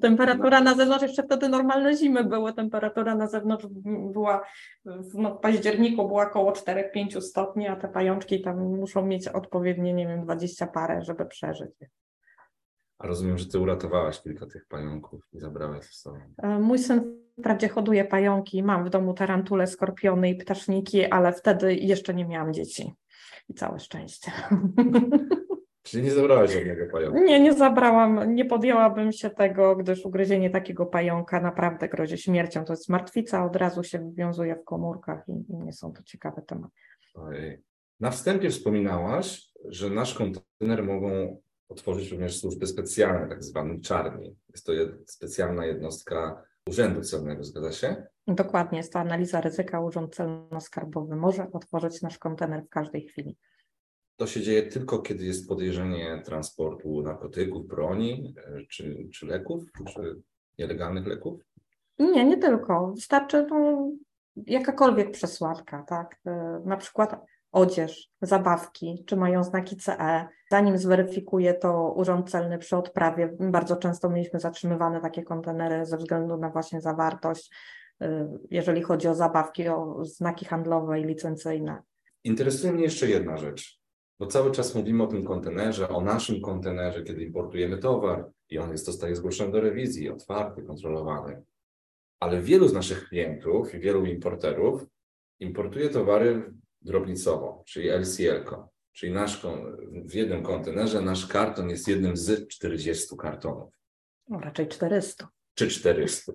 Temperatura 0.00 0.60
na 0.60 0.74
zewnątrz, 0.74 1.02
jeszcze 1.02 1.22
wtedy 1.22 1.48
normalne 1.48 1.96
zimy 1.96 2.24
były, 2.24 2.52
temperatura 2.52 3.14
na 3.14 3.26
zewnątrz 3.26 3.66
była 4.12 4.44
w 4.84 5.14
no, 5.14 5.36
październiku 5.36 6.08
była 6.08 6.26
około 6.26 6.52
4-5 6.52 7.20
stopni, 7.20 7.68
a 7.68 7.76
te 7.76 7.88
pajączki 7.88 8.40
tam 8.40 8.58
muszą 8.58 9.06
mieć 9.06 9.28
odpowiednie, 9.28 9.94
nie 9.94 10.06
wiem, 10.06 10.24
20 10.24 10.66
parę, 10.66 11.02
żeby 11.02 11.26
przeżyć. 11.26 11.70
A 12.98 13.06
rozumiem, 13.06 13.38
że 13.38 13.46
ty 13.46 13.58
uratowałaś 13.58 14.22
kilka 14.22 14.46
tych 14.46 14.66
pająków 14.66 15.28
i 15.32 15.38
zabrałaś 15.38 15.84
ze 15.84 15.92
sobą. 15.92 16.18
E, 16.42 16.58
mój 16.58 16.78
syn 16.78 17.18
wprawdzie 17.38 17.68
hoduje 17.68 18.04
pająki, 18.04 18.62
mam 18.62 18.84
w 18.84 18.90
domu 18.90 19.14
tarantule, 19.14 19.66
skorpiony 19.66 20.30
i 20.30 20.34
ptaszniki, 20.34 21.06
ale 21.06 21.32
wtedy 21.32 21.74
jeszcze 21.74 22.14
nie 22.14 22.24
miałam 22.24 22.54
dzieci. 22.54 22.94
I 23.48 23.54
całe 23.54 23.80
szczęście. 23.80 24.32
Czyli 25.90 26.04
nie 26.04 26.10
zabrałaś 26.10 26.52
żadnego 26.52 26.92
pająka? 26.92 27.20
Nie, 27.20 27.40
nie 27.40 27.52
zabrałam, 27.52 28.34
nie 28.34 28.44
podjęłabym 28.44 29.12
się 29.12 29.30
tego, 29.30 29.76
gdyż 29.76 30.06
ugryzienie 30.06 30.50
takiego 30.50 30.86
pająka 30.86 31.40
naprawdę 31.40 31.88
grozi 31.88 32.18
śmiercią. 32.18 32.64
To 32.64 32.72
jest 32.72 32.88
martwica, 32.88 33.44
od 33.44 33.56
razu 33.56 33.82
się 33.84 33.98
wywiązuje 33.98 34.56
w 34.56 34.64
komórkach 34.64 35.24
i, 35.28 35.52
i 35.52 35.56
nie 35.56 35.72
są 35.72 35.92
to 35.92 36.02
ciekawe 36.02 36.42
tematy. 36.42 36.74
Ojej. 37.14 37.62
Na 38.00 38.10
wstępie 38.10 38.50
wspominałaś, 38.50 39.48
że 39.64 39.90
nasz 39.90 40.14
kontener 40.14 40.84
mogą 40.84 41.40
otworzyć 41.68 42.10
również 42.10 42.40
służby 42.40 42.66
specjalne, 42.66 43.28
tak 43.28 43.44
zwane 43.44 43.80
czarni. 43.80 44.36
Jest 44.48 44.66
to 44.66 44.72
jed 44.72 45.10
specjalna 45.10 45.66
jednostka 45.66 46.42
Urzędu 46.68 47.00
Celnego, 47.00 47.44
zgadza 47.44 47.72
się? 47.72 48.06
Dokładnie, 48.26 48.78
jest 48.78 48.92
to 48.92 48.98
analiza 48.98 49.40
ryzyka. 49.40 49.80
Urząd 49.80 50.16
Celno-Skarbowy 50.16 51.16
może 51.16 51.46
otworzyć 51.52 52.02
nasz 52.02 52.18
kontener 52.18 52.64
w 52.64 52.68
każdej 52.68 53.06
chwili. 53.06 53.36
To 54.18 54.26
się 54.26 54.42
dzieje 54.42 54.62
tylko, 54.62 54.98
kiedy 54.98 55.24
jest 55.24 55.48
podejrzenie 55.48 56.22
transportu 56.24 57.02
narkotyków, 57.02 57.66
broni, 57.66 58.34
e, 58.46 58.66
czy, 58.70 59.08
czy 59.14 59.26
leków, 59.26 59.64
czy 59.94 60.22
nielegalnych 60.58 61.06
leków? 61.06 61.40
Nie, 61.98 62.24
nie 62.24 62.36
tylko. 62.36 62.92
Wystarczy 62.94 63.46
no, 63.50 63.90
jakakolwiek 64.46 65.10
przesłanka, 65.10 65.82
tak? 65.82 66.16
E, 66.26 66.62
na 66.64 66.76
przykład 66.76 67.16
odzież, 67.52 68.10
zabawki, 68.22 69.04
czy 69.06 69.16
mają 69.16 69.44
znaki 69.44 69.76
CE. 69.76 70.28
Zanim 70.50 70.78
zweryfikuje 70.78 71.54
to 71.54 71.92
Urząd 71.96 72.30
Celny 72.30 72.58
przy 72.58 72.76
odprawie, 72.76 73.36
bardzo 73.40 73.76
często 73.76 74.10
mieliśmy 74.10 74.40
zatrzymywane 74.40 75.00
takie 75.00 75.22
kontenery 75.22 75.86
ze 75.86 75.96
względu 75.96 76.36
na 76.36 76.50
właśnie 76.50 76.80
zawartość, 76.80 77.50
y, 78.02 78.06
jeżeli 78.50 78.82
chodzi 78.82 79.08
o 79.08 79.14
zabawki, 79.14 79.68
o 79.68 80.04
znaki 80.04 80.44
handlowe 80.44 81.00
i 81.00 81.04
licencyjne. 81.04 81.82
Interesuje 82.24 82.72
mnie 82.72 82.82
jeszcze 82.82 83.08
jedna 83.08 83.36
rzecz, 83.36 83.77
bo 84.18 84.26
cały 84.26 84.50
czas 84.50 84.74
mówimy 84.74 85.02
o 85.02 85.06
tym 85.06 85.24
kontenerze, 85.24 85.88
o 85.88 86.00
naszym 86.00 86.40
kontenerze, 86.40 87.02
kiedy 87.02 87.22
importujemy 87.22 87.78
towar 87.78 88.30
i 88.50 88.58
on 88.58 88.70
jest, 88.70 88.84
zostaje 88.84 89.16
zgłoszony 89.16 89.52
do 89.52 89.60
rewizji, 89.60 90.10
otwarty, 90.10 90.62
kontrolowany. 90.62 91.42
Ale 92.20 92.42
wielu 92.42 92.68
z 92.68 92.72
naszych 92.72 93.08
klientów 93.08 93.74
i 93.74 93.78
wielu 93.78 94.04
importerów 94.04 94.86
importuje 95.40 95.88
towary 95.88 96.52
drobnicowo, 96.82 97.62
czyli 97.66 97.88
LCL-ko, 97.88 98.68
czyli 98.92 99.12
nasz, 99.12 99.46
w 100.04 100.14
jednym 100.14 100.42
kontenerze 100.42 101.00
nasz 101.00 101.26
karton 101.26 101.70
jest 101.70 101.88
jednym 101.88 102.16
z 102.16 102.48
40 102.48 103.16
kartonów. 103.16 103.72
No, 104.28 104.40
raczej 104.40 104.68
400. 104.68 105.28
Czy 105.54 105.68
400. 105.68 106.32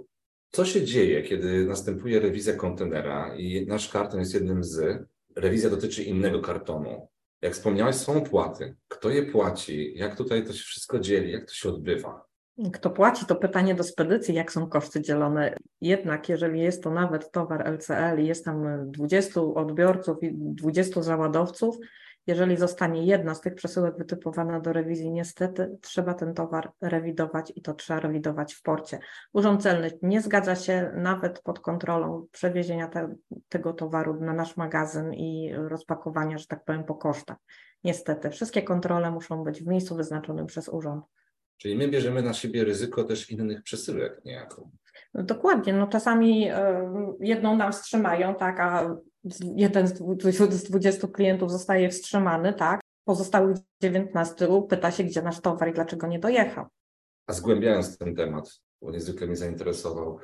Co 0.51 0.65
się 0.65 0.85
dzieje, 0.85 1.23
kiedy 1.23 1.65
następuje 1.65 2.19
rewizja 2.19 2.55
kontenera 2.55 3.35
i 3.35 3.65
nasz 3.65 3.89
karton 3.89 4.19
jest 4.19 4.33
jednym 4.33 4.63
z, 4.63 5.05
rewizja 5.35 5.69
dotyczy 5.69 6.03
innego 6.03 6.41
kartonu. 6.41 7.07
Jak 7.43 7.53
wspomniałeś, 7.53 7.95
są 7.95 8.17
opłaty. 8.17 8.75
Kto 8.87 9.09
je 9.09 9.23
płaci? 9.23 9.93
Jak 9.95 10.15
tutaj 10.15 10.45
to 10.45 10.53
się 10.53 10.63
wszystko 10.63 10.99
dzieli? 10.99 11.31
Jak 11.31 11.45
to 11.45 11.53
się 11.53 11.69
odbywa? 11.69 12.25
Kto 12.73 12.89
płaci, 12.89 13.25
to 13.25 13.35
pytanie 13.35 13.75
do 13.75 13.83
spedycji, 13.83 14.35
jak 14.35 14.51
są 14.51 14.69
koszty 14.69 15.01
dzielone. 15.01 15.55
Jednak, 15.81 16.29
jeżeli 16.29 16.61
jest 16.61 16.83
to 16.83 16.91
nawet 16.91 17.31
towar 17.31 17.67
LCL 17.67 18.19
i 18.19 18.27
jest 18.27 18.45
tam 18.45 18.91
20 18.91 19.41
odbiorców 19.41 20.23
i 20.23 20.31
20 20.33 21.01
załadowców, 21.01 21.77
jeżeli 22.27 22.57
zostanie 22.57 23.05
jedna 23.05 23.35
z 23.35 23.41
tych 23.41 23.55
przesyłek 23.55 23.97
wytypowana 23.97 24.59
do 24.59 24.73
rewizji, 24.73 25.11
niestety 25.11 25.77
trzeba 25.81 26.13
ten 26.13 26.33
towar 26.33 26.71
rewidować 26.81 27.53
i 27.55 27.61
to 27.61 27.73
trzeba 27.73 27.99
rewidować 27.99 28.53
w 28.53 28.61
porcie. 28.61 28.99
Urząd 29.33 29.63
Celny 29.63 29.91
nie 30.01 30.21
zgadza 30.21 30.55
się 30.55 30.91
nawet 30.95 31.41
pod 31.41 31.59
kontrolą 31.59 32.27
przewiezienia 32.31 32.87
te, 32.87 33.15
tego 33.49 33.73
towaru 33.73 34.19
na 34.19 34.33
nasz 34.33 34.57
magazyn 34.57 35.13
i 35.13 35.53
rozpakowania, 35.55 36.37
że 36.37 36.47
tak 36.47 36.65
powiem, 36.65 36.83
po 36.83 36.95
kosztach. 36.95 37.37
Niestety, 37.83 38.29
wszystkie 38.29 38.61
kontrole 38.61 39.11
muszą 39.11 39.43
być 39.43 39.63
w 39.63 39.67
miejscu 39.67 39.95
wyznaczonym 39.95 40.45
przez 40.45 40.69
urząd. 40.69 41.05
Czyli 41.57 41.75
my 41.75 41.87
bierzemy 41.87 42.21
na 42.21 42.33
siebie 42.33 42.63
ryzyko 42.63 43.03
też 43.03 43.29
innych 43.29 43.63
przesyłek 43.63 44.21
niejako. 44.25 44.69
No 45.13 45.23
dokładnie, 45.23 45.73
no 45.73 45.87
czasami 45.87 46.49
jedną 47.19 47.57
nam 47.57 47.71
wstrzymają, 47.71 48.35
tak, 48.35 48.59
a 48.59 48.95
jeden 49.55 49.87
z 49.87 49.93
20 50.63 51.07
klientów 51.07 51.51
zostaje 51.51 51.89
wstrzymany, 51.89 52.53
tak, 52.53 52.81
pozostałych 53.05 53.57
19 53.81 54.47
pyta 54.69 54.91
się, 54.91 55.03
gdzie 55.03 55.21
nasz 55.21 55.41
towar 55.41 55.69
i 55.69 55.73
dlaczego 55.73 56.07
nie 56.07 56.19
dojechał. 56.19 56.65
A 57.27 57.33
zgłębiając 57.33 57.97
ten 57.97 58.15
temat, 58.15 58.59
bo 58.81 58.91
niezwykle 58.91 59.27
mnie 59.27 59.35
zainteresował, 59.35 60.19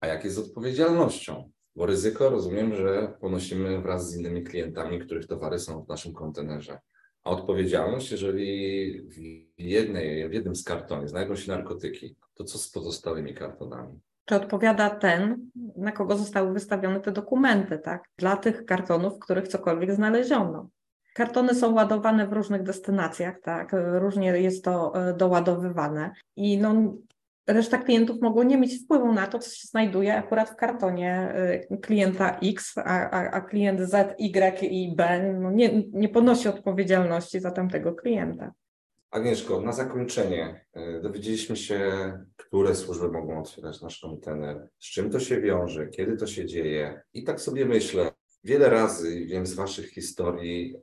a 0.00 0.06
jak 0.06 0.24
jest 0.24 0.36
z 0.36 0.38
odpowiedzialnością? 0.38 1.50
Bo 1.76 1.86
ryzyko 1.86 2.30
rozumiem, 2.30 2.74
że 2.74 3.16
ponosimy 3.20 3.80
wraz 3.80 4.10
z 4.10 4.16
innymi 4.16 4.44
klientami, 4.44 4.98
których 4.98 5.26
towary 5.26 5.58
są 5.58 5.84
w 5.84 5.88
naszym 5.88 6.12
kontenerze. 6.12 6.78
A 7.24 7.30
odpowiedzialność, 7.30 8.10
jeżeli 8.10 9.00
w, 9.08 9.16
jednej, 9.58 10.28
w 10.28 10.32
jednym 10.32 10.56
z 10.56 10.64
kartonie 10.64 11.08
znajdą 11.08 11.36
się 11.36 11.52
narkotyki, 11.52 12.16
to 12.34 12.44
co 12.44 12.58
z 12.58 12.70
pozostałymi 12.70 13.34
kartonami? 13.34 14.00
Czy 14.24 14.34
odpowiada 14.34 14.90
ten, 14.90 15.50
na 15.76 15.92
kogo 15.92 16.16
zostały 16.16 16.52
wystawione 16.52 17.00
te 17.00 17.12
dokumenty, 17.12 17.78
tak? 17.78 18.08
Dla 18.18 18.36
tych 18.36 18.64
kartonów, 18.64 19.16
w 19.16 19.18
których 19.18 19.48
cokolwiek 19.48 19.92
znaleziono. 19.92 20.68
Kartony 21.14 21.54
są 21.54 21.74
ładowane 21.74 22.26
w 22.26 22.32
różnych 22.32 22.62
destynacjach, 22.62 23.40
tak? 23.40 23.72
Różnie 23.92 24.26
jest 24.26 24.64
to 24.64 24.92
e, 25.08 25.14
doładowywane. 25.14 26.10
I 26.36 26.58
no, 26.58 26.94
reszta 27.46 27.78
klientów 27.78 28.20
mogło 28.20 28.42
nie 28.42 28.58
mieć 28.58 28.84
wpływu 28.84 29.12
na 29.12 29.26
to, 29.26 29.38
co 29.38 29.50
się 29.50 29.68
znajduje 29.68 30.16
akurat 30.16 30.50
w 30.50 30.56
kartonie 30.56 31.34
y, 31.72 31.78
klienta 31.78 32.38
X, 32.42 32.78
a, 32.78 33.10
a, 33.10 33.30
a 33.30 33.40
klient 33.40 33.80
Z, 33.80 34.14
Y 34.18 34.62
i 34.62 34.96
B 34.96 35.32
no 35.40 35.50
nie, 35.50 35.82
nie 35.92 36.08
ponosi 36.08 36.48
odpowiedzialności 36.48 37.40
za 37.40 37.50
tamtego 37.50 37.94
klienta. 37.94 38.52
Agnieszko, 39.12 39.60
na 39.60 39.72
zakończenie 39.72 40.64
y, 40.76 41.00
dowiedzieliśmy 41.02 41.56
się, 41.56 42.12
które 42.36 42.74
służby 42.74 43.08
mogą 43.08 43.40
otwierać 43.40 43.80
nasz 43.80 44.00
kontener, 44.00 44.68
z 44.78 44.84
czym 44.84 45.10
to 45.10 45.20
się 45.20 45.40
wiąże, 45.40 45.88
kiedy 45.88 46.16
to 46.16 46.26
się 46.26 46.46
dzieje. 46.46 47.02
I 47.14 47.24
tak 47.24 47.40
sobie 47.40 47.66
myślę, 47.66 48.12
wiele 48.44 48.70
razy 48.70 49.26
wiem 49.26 49.46
z 49.46 49.54
Waszych 49.54 49.90
historii, 49.90 50.76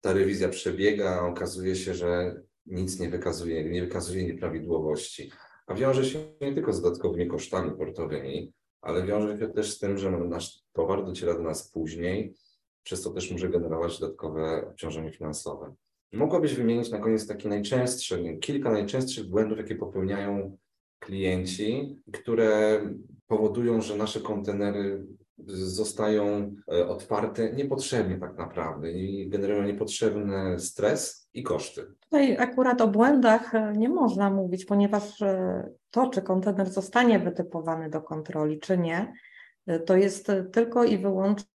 ta 0.00 0.12
rewizja 0.12 0.48
przebiega, 0.48 1.20
a 1.20 1.26
okazuje 1.26 1.76
się, 1.76 1.94
że 1.94 2.42
nic 2.66 3.00
nie 3.00 3.10
wykazuje, 3.10 3.64
nie 3.64 3.82
wykazuje 3.82 4.24
nieprawidłowości 4.24 5.30
a 5.66 5.74
wiąże 5.74 6.04
się 6.04 6.18
nie 6.40 6.54
tylko 6.54 6.72
z 6.72 6.82
dodatkowymi 6.82 7.26
kosztami 7.26 7.70
portowymi, 7.78 8.52
ale 8.80 9.06
wiąże 9.06 9.38
się 9.38 9.48
też 9.48 9.72
z 9.72 9.78
tym, 9.78 9.98
że 9.98 10.10
nasz 10.10 10.62
towar 10.72 11.04
dociera 11.04 11.34
do 11.34 11.42
nas 11.42 11.70
później, 11.70 12.34
przez 12.82 13.02
co 13.02 13.10
też 13.10 13.30
może 13.30 13.48
generować 13.48 14.00
dodatkowe 14.00 14.66
obciążenie 14.68 15.12
finansowe. 15.12 15.74
Mogłabyś 16.12 16.54
wymienić 16.54 16.90
na 16.90 16.98
koniec 16.98 17.26
takie 17.26 17.48
najczęstsze, 17.48 18.18
kilka 18.34 18.72
najczęstszych 18.72 19.30
błędów, 19.30 19.58
jakie 19.58 19.74
popełniają 19.74 20.56
klienci, 20.98 21.98
które 22.12 22.80
powodują, 23.26 23.80
że 23.80 23.96
nasze 23.96 24.20
kontenery 24.20 25.06
zostają 25.48 26.54
e, 26.72 26.88
otwarte 26.88 27.52
niepotrzebnie 27.52 28.18
tak 28.18 28.38
naprawdę 28.38 28.92
i 28.92 29.28
generują 29.28 29.62
niepotrzebny 29.62 30.58
stres 30.58 31.28
i 31.34 31.42
koszty. 31.42 31.86
Tutaj 32.00 32.36
akurat 32.36 32.80
o 32.80 32.88
błędach 32.88 33.54
e, 33.54 33.72
nie 33.76 33.88
można 33.88 34.30
mówić, 34.30 34.64
ponieważ 34.64 35.22
e, 35.22 35.68
to, 35.90 36.10
czy 36.10 36.22
kontener 36.22 36.70
zostanie 36.70 37.18
wytypowany 37.18 37.90
do 37.90 38.02
kontroli, 38.02 38.60
czy 38.60 38.78
nie, 38.78 39.12
to 39.86 39.96
jest 39.96 40.32
tylko 40.52 40.84
i 40.84 40.98
wyłącznie 40.98 41.55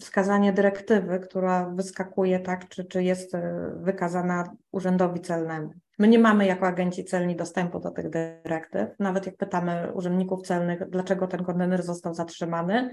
wskazanie 0.00 0.52
dyrektywy, 0.52 1.20
która 1.20 1.70
wyskakuje 1.70 2.40
tak, 2.40 2.68
czy, 2.68 2.84
czy 2.84 3.02
jest 3.02 3.32
wykazana 3.76 4.56
urzędowi 4.72 5.20
celnemu. 5.20 5.72
My 5.98 6.08
nie 6.08 6.18
mamy 6.18 6.46
jako 6.46 6.66
agenci 6.66 7.04
celni 7.04 7.36
dostępu 7.36 7.80
do 7.80 7.90
tych 7.90 8.10
dyrektyw. 8.10 8.88
Nawet 8.98 9.26
jak 9.26 9.36
pytamy 9.36 9.92
urzędników 9.92 10.42
celnych, 10.42 10.88
dlaczego 10.88 11.26
ten 11.26 11.44
kontener 11.44 11.82
został 11.82 12.14
zatrzymany, 12.14 12.90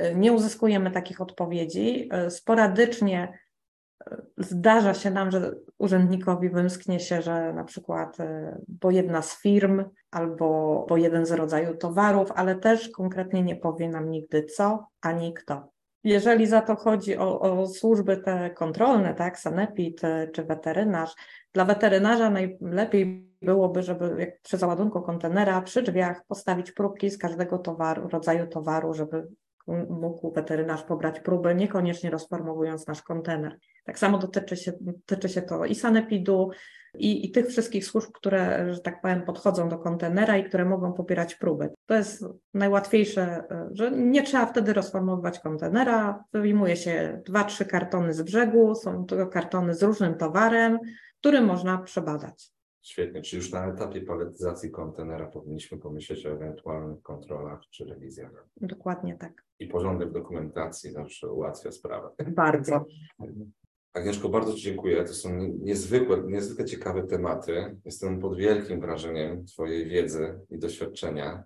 y, 0.00 0.14
nie 0.14 0.32
uzyskujemy 0.32 0.90
takich 0.90 1.20
odpowiedzi. 1.20 2.08
Y, 2.26 2.30
sporadycznie 2.30 3.38
zdarza 4.38 4.94
się 4.94 5.10
nam, 5.10 5.30
że 5.30 5.52
urzędnikowi 5.78 6.50
wymsknie 6.50 7.00
się, 7.00 7.22
że 7.22 7.52
na 7.52 7.64
przykład 7.64 8.16
bo 8.68 8.90
jedna 8.90 9.22
z 9.22 9.40
firm 9.40 9.84
albo 10.10 10.86
bo 10.88 10.96
jeden 10.96 11.26
z 11.26 11.32
rodzaju 11.32 11.76
towarów, 11.76 12.32
ale 12.34 12.56
też 12.56 12.88
konkretnie 12.88 13.42
nie 13.42 13.56
powie 13.56 13.88
nam 13.88 14.10
nigdy 14.10 14.44
co 14.44 14.86
ani 15.00 15.34
kto. 15.34 15.72
Jeżeli 16.04 16.46
za 16.46 16.60
to 16.60 16.76
chodzi 16.76 17.16
o, 17.16 17.40
o 17.40 17.66
służby 17.66 18.16
te 18.16 18.50
kontrolne, 18.50 19.14
tak, 19.14 19.38
sanepid 19.38 20.00
czy 20.32 20.44
weterynarz, 20.44 21.14
dla 21.52 21.64
weterynarza 21.64 22.30
najlepiej 22.30 23.32
byłoby, 23.42 23.82
żeby 23.82 24.14
jak 24.18 24.40
przy 24.40 24.56
załadunku 24.56 25.02
kontenera 25.02 25.62
przy 25.62 25.82
drzwiach 25.82 26.24
postawić 26.28 26.72
próbki 26.72 27.10
z 27.10 27.18
każdego 27.18 27.58
towaru, 27.58 28.08
rodzaju 28.08 28.46
towaru, 28.46 28.94
żeby 28.94 29.28
mógł 29.88 30.32
weterynarz 30.32 30.82
pobrać 30.82 31.20
próby, 31.20 31.54
niekoniecznie 31.54 32.10
rozformowując 32.10 32.86
nasz 32.86 33.02
kontener. 33.02 33.58
Tak 33.84 33.98
samo 33.98 34.18
dotyczy 34.18 34.56
się, 34.56 34.72
dotyczy 34.80 35.28
się 35.28 35.42
to 35.42 35.64
i 35.64 35.74
sanepidu, 35.74 36.50
i, 36.98 37.26
i 37.26 37.30
tych 37.30 37.46
wszystkich 37.46 37.84
służb, 37.84 38.10
które, 38.14 38.74
że 38.74 38.80
tak 38.80 39.00
powiem, 39.00 39.22
podchodzą 39.22 39.68
do 39.68 39.78
kontenera 39.78 40.36
i 40.36 40.44
które 40.44 40.64
mogą 40.64 40.92
pobierać 40.92 41.34
próby. 41.34 41.70
To 41.86 41.94
jest 41.94 42.24
najłatwiejsze, 42.54 43.44
że 43.70 43.90
nie 43.90 44.22
trzeba 44.22 44.46
wtedy 44.46 44.72
rozformowywać 44.72 45.38
kontenera, 45.38 46.24
wyjmuje 46.32 46.76
się 46.76 47.22
dwa, 47.26 47.44
trzy 47.44 47.64
kartony 47.64 48.14
z 48.14 48.22
brzegu, 48.22 48.74
są 48.74 49.06
to 49.06 49.26
kartony 49.26 49.74
z 49.74 49.82
różnym 49.82 50.14
towarem, 50.14 50.78
który 51.20 51.40
można 51.40 51.78
przebadać. 51.78 52.52
Świetnie, 52.82 53.22
czy 53.22 53.36
już 53.36 53.52
na 53.52 53.66
etapie 53.66 54.00
paletyzacji 54.00 54.70
kontenera 54.70 55.26
powinniśmy 55.26 55.78
pomyśleć 55.78 56.26
o 56.26 56.30
ewentualnych 56.30 57.02
kontrolach 57.02 57.60
czy 57.70 57.84
rewizjach? 57.84 58.46
Dokładnie 58.56 59.16
tak. 59.18 59.44
I 59.58 59.66
porządek 59.66 60.12
dokumentacji 60.12 60.92
zawsze 60.92 61.32
ułatwia 61.32 61.72
sprawę. 61.72 62.08
Bardzo. 62.26 62.84
Agnieszko, 63.94 64.28
bardzo 64.28 64.54
Ci 64.54 64.62
dziękuję. 64.62 65.04
To 65.04 65.14
są 65.14 65.36
niezwykłe, 65.60 66.22
niezwykle 66.26 66.64
ciekawe 66.64 67.02
tematy. 67.02 67.76
Jestem 67.84 68.20
pod 68.20 68.36
wielkim 68.36 68.80
wrażeniem 68.80 69.46
Twojej 69.46 69.88
wiedzy 69.88 70.40
i 70.50 70.58
doświadczenia. 70.58 71.44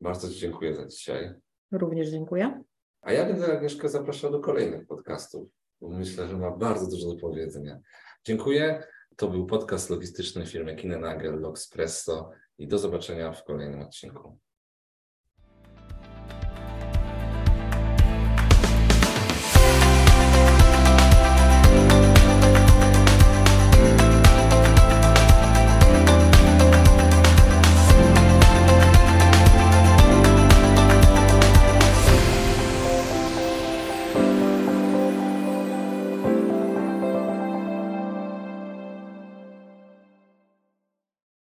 Bardzo 0.00 0.28
Ci 0.28 0.40
dziękuję 0.40 0.74
za 0.74 0.86
dzisiaj. 0.86 1.34
Również 1.72 2.08
dziękuję. 2.08 2.62
A 3.02 3.12
ja 3.12 3.26
będę 3.26 3.52
Agnieszkę 3.52 3.88
zapraszał 3.88 4.30
do 4.30 4.40
kolejnych 4.40 4.86
podcastów, 4.86 5.48
bo 5.80 5.88
myślę, 5.88 6.28
że 6.28 6.38
ma 6.38 6.50
bardzo 6.50 6.90
dużo 6.90 7.08
do 7.08 7.20
powiedzenia. 7.20 7.80
Dziękuję. 8.24 8.86
To 9.16 9.28
był 9.28 9.46
podcast 9.46 9.90
logistyczny 9.90 10.46
firmy 10.46 10.76
Kinenagel 10.76 11.40
Logspresso 11.40 12.30
i 12.58 12.68
do 12.68 12.78
zobaczenia 12.78 13.32
w 13.32 13.44
kolejnym 13.44 13.80
odcinku. 13.80 14.38